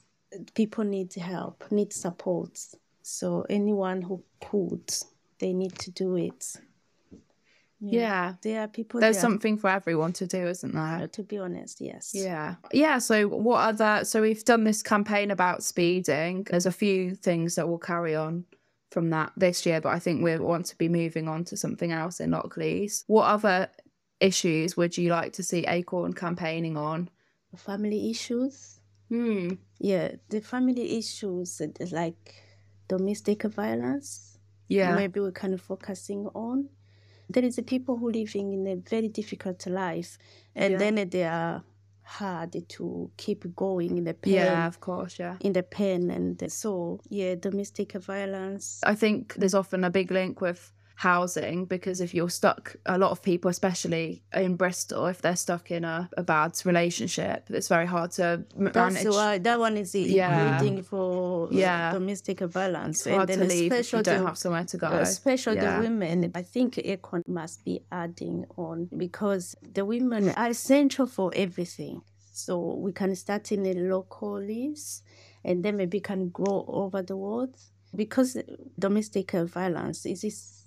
people 0.53 0.83
need 0.83 1.13
help, 1.13 1.63
need 1.71 1.93
support. 1.93 2.59
So 3.01 3.45
anyone 3.49 4.01
who 4.01 4.23
could, 4.41 4.93
they 5.39 5.53
need 5.53 5.77
to 5.79 5.91
do 5.91 6.15
it. 6.15 6.57
Yeah. 7.79 8.33
There 8.41 8.61
are 8.61 8.67
people. 8.67 8.99
There's 8.99 9.17
there- 9.17 9.21
something 9.21 9.57
for 9.57 9.69
everyone 9.69 10.13
to 10.13 10.25
do, 10.25 10.47
isn't 10.47 10.75
uh, 10.75 10.97
there? 10.99 11.07
To 11.07 11.23
be 11.23 11.37
honest, 11.37 11.81
yes. 11.81 12.11
Yeah. 12.13 12.55
Yeah. 12.71 12.97
So, 12.99 13.27
what 13.27 13.59
other? 13.59 14.05
So, 14.05 14.21
we've 14.21 14.43
done 14.43 14.63
this 14.63 14.81
campaign 14.81 15.29
about 15.29 15.63
speeding. 15.63 16.47
There's 16.49 16.65
a 16.65 16.71
few 16.71 17.15
things 17.15 17.55
that 17.55 17.67
will 17.67 17.77
carry 17.77 18.15
on 18.15 18.45
from 18.91 19.09
that 19.09 19.33
this 19.35 19.65
year, 19.65 19.81
but 19.81 19.89
I 19.89 19.99
think 19.99 20.23
we 20.23 20.37
want 20.37 20.65
to 20.67 20.77
be 20.77 20.87
moving 20.87 21.27
on 21.27 21.43
to 21.45 21.57
something 21.57 21.91
else 21.91 22.19
in 22.19 22.31
Lockleaze. 22.31 23.03
What 23.07 23.25
other 23.25 23.69
issues 24.19 24.77
would 24.77 24.97
you 24.97 25.09
like 25.09 25.33
to 25.33 25.43
see 25.43 25.65
Acorn 25.67 26.13
campaigning 26.13 26.77
on? 26.77 27.09
Family 27.55 28.09
issues. 28.09 28.79
Hmm. 29.09 29.51
Yeah, 29.79 30.15
the 30.29 30.41
family 30.41 30.97
issues 30.97 31.61
uh, 31.61 31.67
like 31.91 32.35
domestic 32.87 33.43
violence. 33.43 34.37
Yeah. 34.67 34.95
Maybe 34.95 35.19
we're 35.19 35.31
kind 35.31 35.53
of 35.53 35.61
focusing 35.61 36.27
on. 36.33 36.69
There 37.29 37.43
is 37.43 37.57
a 37.57 37.63
people 37.63 37.97
who 37.97 38.11
living 38.11 38.53
in 38.53 38.67
a 38.67 38.75
very 38.75 39.07
difficult 39.07 39.65
life, 39.67 40.17
and 40.55 40.73
Yeah. 40.73 40.77
then 40.79 41.09
they 41.09 41.23
are 41.23 41.63
hard 42.03 42.55
to 42.69 43.09
keep 43.17 43.55
going 43.55 43.97
in 43.97 44.03
the 44.03 44.13
pain. 44.13 44.33
Yeah. 44.33 44.67
Of 44.67 44.79
course. 44.79 45.17
Yeah. 45.17 45.37
In 45.39 45.53
the 45.53 45.63
pain, 45.63 46.11
and 46.11 46.51
so 46.51 46.99
yeah, 47.09 47.35
domestic 47.35 47.93
violence. 47.93 48.81
I 48.83 48.95
think 48.95 49.35
there's 49.35 49.55
often 49.55 49.83
a 49.83 49.89
big 49.89 50.11
link 50.11 50.41
with 50.41 50.71
housing 50.95 51.65
because 51.65 51.99
if 52.01 52.13
you're 52.13 52.29
stuck, 52.29 52.75
a 52.85 52.97
lot 52.97 53.11
of 53.11 53.21
people, 53.21 53.49
especially 53.49 54.23
in 54.33 54.55
Bristol, 54.55 55.07
if 55.07 55.21
they're 55.21 55.35
stuck 55.35 55.69
in 55.71 55.83
a, 55.83 56.09
a 56.17 56.23
bad 56.23 56.53
relationship, 56.65 57.45
it's 57.49 57.67
very 57.67 57.85
hard 57.85 58.11
to 58.11 58.43
m- 58.57 58.71
That's 58.73 59.03
why 59.05 59.37
that 59.39 59.59
one 59.59 59.77
is 59.77 59.93
Yeah. 59.93 60.53
including 60.55 60.83
for 60.83 61.49
Yeah. 61.51 61.91
domestic 61.91 62.39
violence. 62.39 63.05
It's 63.05 63.15
hard 63.15 63.27
to 63.29 63.43
leave 63.43 63.73
if 63.73 63.91
you 63.93 64.01
don't 64.03 64.25
have 64.25 64.37
somewhere 64.37 64.63
to 64.65 64.77
go. 64.77 64.87
Especially 64.87 65.57
Yeah. 65.57 65.77
the 65.77 65.83
women. 65.83 66.31
I 66.33 66.41
think 66.43 66.75
Econ 66.75 67.27
must 67.27 67.65
be 67.65 67.81
adding 67.91 68.45
on 68.57 68.89
because 68.95 69.55
the 69.73 69.83
women 69.83 70.29
are 70.29 70.49
essential 70.49 71.07
for 71.07 71.31
everything. 71.35 72.01
So 72.31 72.53
we 72.75 72.91
can 72.93 73.15
start 73.15 73.51
in 73.51 73.63
the 73.63 73.73
local 73.73 74.41
lives 74.41 75.01
and 75.43 75.63
then 75.63 75.77
maybe 75.77 75.99
can 75.99 76.29
grow 76.29 76.65
over 76.67 77.01
the 77.01 77.15
world 77.15 77.55
because 77.95 78.37
domestic 78.77 79.31
violence 79.31 80.05
is 80.05 80.23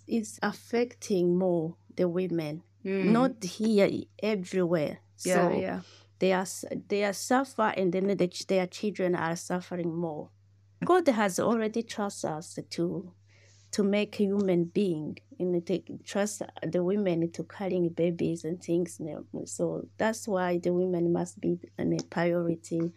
is, 0.09 0.39
affecting 0.43 1.39
more 1.39 1.77
the 1.97 2.09
women. 2.09 2.63
Mm. 2.85 3.07
Not 3.07 3.45
here, 3.45 3.91
everywhere. 4.23 4.99
yeah, 5.25 5.35
so 5.35 5.59
yeah. 5.59 5.81
they 6.21 6.33
are 6.33 6.47
they 6.89 7.05
are 7.05 7.13
suffer 7.13 7.75
and 7.77 7.93
then 7.93 8.07
the, 8.07 8.45
their 8.49 8.67
children 8.67 9.15
are 9.15 9.37
suffering 9.37 9.95
more. 9.95 10.31
God 10.85 11.09
has 11.09 11.41
already 11.41 11.83
trust 11.83 12.25
us 12.25 12.59
to 12.71 13.13
to 13.71 13.83
make 13.83 14.15
human 14.15 14.65
being 14.65 15.19
and 15.39 15.67
to 15.67 15.83
trust 16.05 16.43
the 16.67 16.83
women 16.83 17.31
to 17.33 17.45
carrying 17.45 17.91
babies 17.91 18.45
and 18.45 18.63
things. 18.63 19.01
So 19.45 19.87
that's 19.99 20.27
why 20.27 20.59
the 20.59 20.73
women 20.73 21.13
must 21.13 21.41
be 21.41 21.59
a 21.79 21.85
priority. 22.11 22.93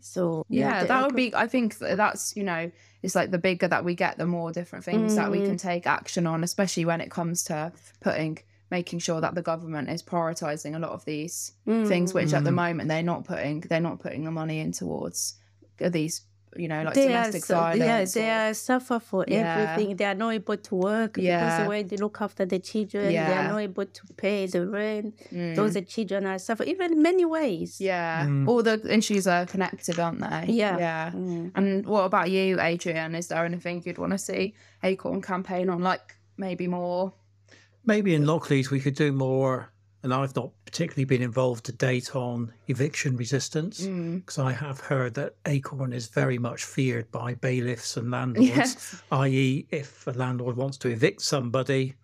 So 0.00 0.44
Yeah, 0.48 0.82
the 0.82 0.88
that 0.88 1.06
would 1.06 1.16
be. 1.16 1.34
I 1.34 1.46
think 1.46 1.78
that's 1.78 2.36
you 2.36 2.44
know, 2.44 2.70
it's 3.02 3.14
like 3.14 3.30
the 3.30 3.38
bigger 3.38 3.68
that 3.68 3.84
we 3.84 3.94
get, 3.94 4.18
the 4.18 4.26
more 4.26 4.52
different 4.52 4.84
things 4.84 5.14
that 5.14 5.30
we 5.30 5.40
Mm. 5.40 5.46
can 5.46 5.56
take 5.56 5.86
action 5.86 6.26
on, 6.26 6.44
especially 6.44 6.84
when 6.84 7.00
it 7.00 7.10
comes 7.10 7.42
to 7.44 7.72
putting, 8.00 8.38
making 8.70 8.98
sure 9.00 9.20
that 9.20 9.34
the 9.34 9.42
government 9.42 9.88
is 9.90 10.02
prioritizing 10.02 10.76
a 10.76 10.78
lot 10.78 10.92
of 10.92 11.04
these 11.04 11.52
things, 11.86 12.12
which 12.14 12.32
at 12.34 12.44
the 12.44 12.50
Mm. 12.50 12.54
moment 12.54 12.88
they're 12.88 13.02
not 13.02 13.24
putting, 13.24 13.60
they're 13.60 13.80
not 13.80 14.00
putting 14.00 14.24
the 14.24 14.30
money 14.30 14.60
in 14.60 14.72
towards 14.72 15.34
these, 15.78 16.22
you 16.56 16.66
know, 16.66 16.82
like 16.82 16.94
they 16.94 17.06
domestic 17.06 17.42
are, 17.42 17.46
su- 17.46 17.54
violence. 17.54 18.16
Yeah, 18.16 18.22
they 18.22 18.28
or- 18.30 18.50
are 18.50 18.54
suffer 18.54 18.98
for 18.98 19.24
Yeah. 19.28 19.56
everything. 19.70 19.96
They 19.96 20.04
are 20.04 20.14
not 20.14 20.30
able 20.34 20.56
to 20.56 20.74
work 20.74 21.16
Yeah. 21.16 21.38
because 21.40 21.62
the 21.64 21.68
way 21.70 21.82
they 21.84 21.96
look 21.96 22.20
after 22.20 22.44
the 22.44 22.58
children, 22.58 23.06
they 23.08 23.18
are 23.18 23.48
not 23.52 23.58
able 23.58 23.86
to 23.86 24.02
pay 24.16 24.46
the 24.46 24.66
rent. 24.66 25.14
Mm. 25.32 25.54
Those 25.54 25.74
the 25.74 25.82
children 25.82 26.26
are 26.26 26.38
suffer 26.38 26.64
even 26.64 26.92
in 26.94 27.02
many 27.02 27.24
ways. 27.24 27.80
yeah, 27.80 28.26
Mm. 28.26 28.48
all 28.48 28.62
the 28.62 28.80
issues 28.92 29.26
are 29.28 29.46
connected, 29.46 29.98
aren't 30.00 30.20
they? 30.20 30.52
Yeah. 30.52 30.76
yeah. 30.78 31.10
Mm. 31.14 31.52
And 31.54 31.86
what 31.86 32.04
about 32.04 32.30
you, 32.30 32.60
Adrian? 32.60 33.14
Is 33.14 33.28
there 33.28 33.44
anything 33.44 33.82
you'd 33.86 33.98
want 33.98 34.12
to 34.12 34.18
see 34.18 34.54
Acorn 34.82 35.22
campaign 35.22 35.68
on, 35.70 35.82
like 35.82 36.16
maybe 36.36 36.66
more? 36.66 37.12
Maybe 37.86 38.14
in 38.14 38.24
Lockleaze 38.24 38.70
we 38.70 38.80
could 38.80 38.94
do 38.96 39.12
more, 39.12 39.72
and 40.02 40.14
I've 40.14 40.34
not 40.34 40.50
particularly 40.64 41.04
been 41.04 41.22
involved 41.22 41.64
to 41.66 41.72
date 41.72 42.16
on 42.16 42.52
eviction 42.68 43.16
resistance 43.16 43.82
Mm. 43.86 44.20
because 44.20 44.38
I 44.38 44.52
have 44.52 44.80
heard 44.80 45.14
that 45.14 45.34
Acorn 45.46 45.92
is 45.92 46.06
very 46.08 46.38
much 46.38 46.64
feared 46.64 47.10
by 47.10 47.34
bailiffs 47.34 47.96
and 47.96 48.10
landlords. 48.10 48.48
Yes. 48.48 49.02
i.e., 49.12 49.66
if 49.70 50.06
a 50.06 50.12
landlord 50.12 50.56
wants 50.56 50.76
to 50.78 50.88
evict 50.88 51.20
somebody 51.22 51.94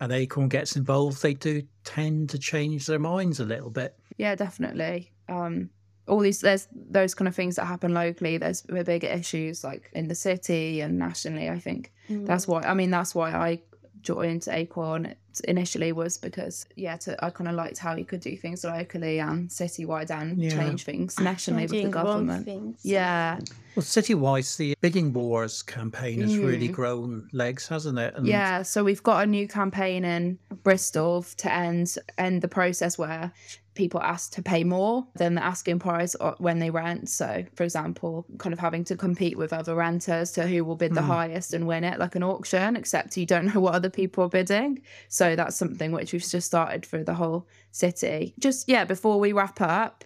and 0.00 0.12
Acorn 0.12 0.48
gets 0.48 0.76
involved, 0.76 1.22
they 1.22 1.34
do 1.34 1.62
tend 1.84 2.30
to 2.30 2.38
change 2.38 2.86
their 2.86 2.98
minds 2.98 3.40
a 3.40 3.44
little 3.44 3.70
bit. 3.70 3.96
Yeah, 4.16 4.34
definitely. 4.34 5.10
Um, 5.28 5.70
all 6.06 6.20
these 6.20 6.40
there's 6.40 6.68
those 6.72 7.14
kind 7.14 7.28
of 7.28 7.34
things 7.34 7.56
that 7.56 7.66
happen 7.66 7.92
locally. 7.94 8.38
There's 8.38 8.62
bigger 8.62 9.08
issues 9.08 9.62
like 9.64 9.90
in 9.94 10.08
the 10.08 10.14
city 10.14 10.80
and 10.80 10.98
nationally. 10.98 11.48
I 11.50 11.58
think 11.58 11.92
Mm. 12.08 12.26
that's 12.26 12.48
why. 12.48 12.62
I 12.62 12.72
mean, 12.74 12.90
that's 12.90 13.14
why 13.14 13.30
I 13.32 13.60
joined 14.00 14.48
Acorn 14.50 15.14
initially 15.40 15.92
was 15.92 16.16
because 16.18 16.66
yeah, 16.76 16.96
to, 16.98 17.24
I 17.24 17.30
kind 17.30 17.48
of 17.48 17.54
liked 17.54 17.78
how 17.78 17.94
you 17.96 18.04
could 18.04 18.20
do 18.20 18.36
things 18.36 18.64
locally 18.64 19.18
and 19.20 19.48
citywide 19.48 20.10
and 20.10 20.42
Yeah. 20.42 20.50
change 20.50 20.84
things 20.84 21.18
nationally 21.18 21.62
with 21.62 21.70
the 21.82 21.88
government. 21.88 22.44
things. 22.44 22.80
Yeah, 22.82 23.38
Well, 23.74 23.84
city-wise, 23.84 24.56
the 24.56 24.74
Bidding 24.80 25.12
Wars 25.12 25.62
campaign 25.62 26.20
has 26.22 26.36
really 26.36 26.68
Mm. 26.68 26.72
grown 26.72 27.28
legs, 27.32 27.68
hasn't 27.68 27.98
it? 27.98 28.14
And 28.16 28.26
Yeah, 28.26 28.62
so 28.62 28.82
we've 28.82 29.02
got 29.02 29.22
a 29.22 29.26
new 29.26 29.46
campaign 29.46 30.04
in 30.04 30.38
Bristol 30.62 31.22
to 31.22 31.52
end 31.52 31.96
end 32.16 32.42
the 32.42 32.48
process 32.48 32.98
where 32.98 33.32
people 33.74 34.00
ask 34.02 34.32
to 34.32 34.42
pay 34.42 34.64
more 34.64 35.06
than 35.14 35.36
the 35.36 35.44
asking 35.44 35.78
price 35.78 36.16
when 36.38 36.58
they 36.58 36.68
rent. 36.68 37.08
So, 37.08 37.44
for 37.54 37.62
example, 37.62 38.26
kind 38.38 38.52
of 38.52 38.58
having 38.58 38.82
to 38.84 38.96
compete 38.96 39.38
with 39.38 39.52
other 39.52 39.76
renters 39.76 40.32
to 40.32 40.46
who 40.48 40.64
will 40.64 40.74
bid 40.74 40.94
the 40.94 41.02
Hmm. 41.02 41.06
highest 41.08 41.54
and 41.54 41.64
win 41.66 41.84
it, 41.84 42.00
like 42.00 42.16
an 42.16 42.24
auction, 42.24 42.74
except 42.74 43.16
you 43.16 43.24
don't 43.24 43.54
know 43.54 43.60
what 43.60 43.74
other 43.74 43.88
people 43.90 44.24
are 44.24 44.28
bidding. 44.28 44.82
So 45.08 45.36
that's 45.36 45.54
something 45.54 45.92
which 45.92 46.12
we've 46.12 46.22
just 46.28 46.48
started 46.48 46.84
for 46.84 47.04
the 47.04 47.14
whole 47.14 47.46
city. 47.70 48.34
Just 48.40 48.68
yeah, 48.68 48.84
before 48.84 49.20
we 49.20 49.32
wrap 49.32 49.60
up, 49.60 50.04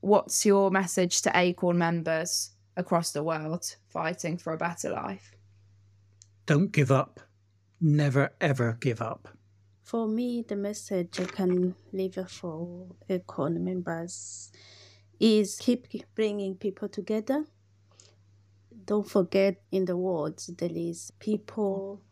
what's 0.00 0.44
your 0.44 0.70
message 0.70 1.22
to 1.22 1.32
Acorn 1.34 1.78
members 1.78 2.50
across 2.76 3.12
the 3.12 3.22
world 3.22 3.74
fighting 3.88 4.36
for 4.36 4.52
a 4.52 4.58
better 4.58 4.90
life? 4.90 5.34
Don't 6.44 6.72
give 6.72 6.90
up. 6.90 7.20
Never, 7.80 8.32
ever 8.40 8.76
give 8.80 9.00
up. 9.00 9.28
For 9.88 10.06
me, 10.06 10.44
the 10.46 10.54
message 10.54 11.18
I 11.18 11.24
can 11.24 11.74
leave 11.94 12.18
for 12.28 12.88
Acorn 13.08 13.64
members 13.64 14.52
is 15.18 15.56
keep 15.56 15.86
bringing 16.14 16.56
people 16.56 16.90
together. 16.90 17.46
Don't 18.84 19.08
forget 19.08 19.62
in 19.72 19.86
the 19.86 19.96
world 19.96 20.44
there 20.58 20.70
is 20.70 21.10
people, 21.18 22.02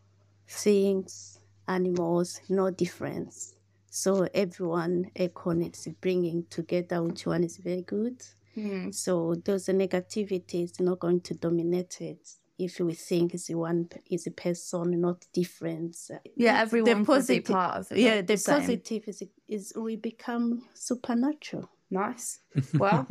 things, 0.48 1.38
animals, 1.68 2.40
no 2.48 2.70
difference. 2.70 3.56
So 3.90 4.26
everyone 4.32 5.10
Acorn 5.14 5.62
is 5.62 5.86
bringing 6.00 6.46
together, 6.48 7.02
which 7.02 7.26
one 7.26 7.44
is 7.44 7.58
very 7.58 7.82
good. 7.82 8.22
Hmm. 8.54 8.90
So 8.90 9.34
those 9.44 9.66
negativity 9.66 10.64
is 10.64 10.80
not 10.80 11.00
going 11.00 11.20
to 11.20 11.34
dominate 11.34 12.00
it. 12.00 12.36
If 12.58 12.80
we 12.80 12.94
think 12.94 13.34
is 13.34 13.48
one 13.50 13.88
is 14.10 14.26
a 14.26 14.30
person, 14.30 15.00
not 15.00 15.26
difference. 15.32 16.10
Yeah, 16.36 16.60
everyone 16.62 16.86
could 16.90 16.98
be 17.00 17.04
positive- 17.04 17.44
part 17.52 17.76
of 17.80 17.92
it. 17.92 17.98
Yeah, 17.98 18.22
the 18.22 18.36
same. 18.36 18.60
positive 18.60 19.08
is 19.08 19.22
is 19.48 19.72
we 19.76 19.96
become 19.96 20.62
supernatural. 20.74 21.68
Nice. 21.90 22.40
Well, 22.78 23.06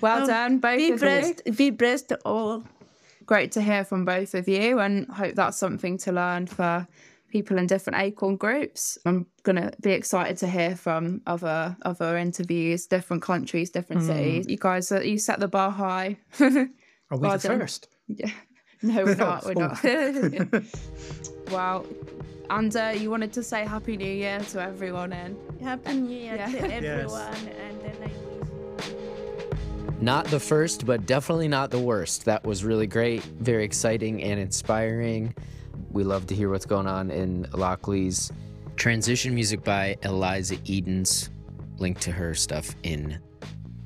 well 0.00 0.22
Um, 0.22 0.26
done, 0.26 0.58
both 0.58 0.78
Be 0.78 0.84
of 0.86 0.90
you. 0.90 0.96
blessed, 0.98 1.42
be 1.56 1.70
blessed 1.70 2.12
all. 2.24 2.64
Great 3.26 3.52
to 3.52 3.60
hear 3.62 3.84
from 3.84 4.04
both 4.04 4.34
of 4.34 4.48
you, 4.48 4.80
and 4.80 5.06
hope 5.08 5.34
that's 5.36 5.56
something 5.58 5.98
to 5.98 6.10
learn 6.12 6.46
for 6.46 6.88
people 7.30 7.58
in 7.58 7.66
different 7.68 8.00
Acorn 8.00 8.36
groups. 8.36 8.98
I'm 9.06 9.26
gonna 9.44 9.70
be 9.80 9.92
excited 9.92 10.36
to 10.38 10.48
hear 10.48 10.74
from 10.74 11.20
other 11.26 11.76
other 11.82 12.16
interviews, 12.16 12.86
different 12.86 13.22
countries, 13.22 13.70
different 13.70 14.02
cities. 14.02 14.46
You 14.48 14.56
guys, 14.56 14.90
you 14.90 15.18
set 15.18 15.38
the 15.38 15.48
bar 15.48 15.70
high. 15.70 16.16
Are 16.40 16.48
we 17.18 17.18
Well 17.28 17.38
the 17.38 17.48
done. 17.48 17.60
first? 17.60 17.88
yeah. 18.08 18.30
No, 18.82 19.04
we're 19.04 19.14
not. 19.14 19.44
We're 19.44 19.54
not. 19.54 19.82
wow. 21.50 21.84
And 22.48 22.74
uh, 22.74 22.94
you 22.96 23.10
wanted 23.10 23.32
to 23.34 23.42
say 23.42 23.64
Happy 23.64 23.96
New 23.96 24.04
Year 24.10 24.40
to 24.40 24.62
everyone 24.62 25.12
in. 25.12 25.36
Happy 25.62 25.92
New 25.94 26.16
Year 26.16 26.36
Yeah. 26.36 26.46
to 26.46 26.52
Yes. 26.68 26.84
everyone, 26.84 27.34
and 27.60 27.80
then 27.82 27.96
I 28.02 28.10
Not 30.00 30.26
the 30.26 30.40
first, 30.40 30.86
but 30.86 31.04
definitely 31.06 31.48
not 31.48 31.70
the 31.70 31.78
worst. 31.78 32.24
That 32.24 32.42
was 32.44 32.64
really 32.64 32.86
great, 32.86 33.22
very 33.22 33.64
exciting 33.64 34.22
and 34.22 34.40
inspiring. 34.40 35.34
We 35.90 36.02
love 36.04 36.26
to 36.28 36.34
hear 36.34 36.48
what's 36.50 36.66
going 36.66 36.86
on 36.86 37.10
in 37.10 37.44
Lockleaze. 37.52 38.32
Transition 38.76 39.34
music 39.34 39.62
by 39.62 39.96
Eliza 40.02 40.56
Edens. 40.64 41.28
Link 41.78 41.98
to 42.00 42.10
her 42.12 42.34
stuff 42.34 42.74
in 42.82 43.18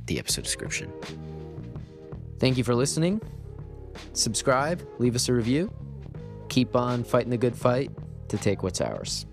the 0.06 0.18
episode 0.20 0.44
description. 0.44 0.92
Thank 2.38 2.58
you 2.58 2.64
for 2.64 2.74
listening. 2.74 3.20
Subscribe, 4.12 4.86
leave 4.98 5.14
us 5.14 5.28
a 5.28 5.32
review. 5.32 5.72
Keep 6.48 6.76
on 6.76 7.04
fighting 7.04 7.30
the 7.30 7.36
good 7.36 7.56
fight 7.56 7.90
to 8.28 8.38
take 8.38 8.62
what's 8.62 8.80
ours. 8.80 9.26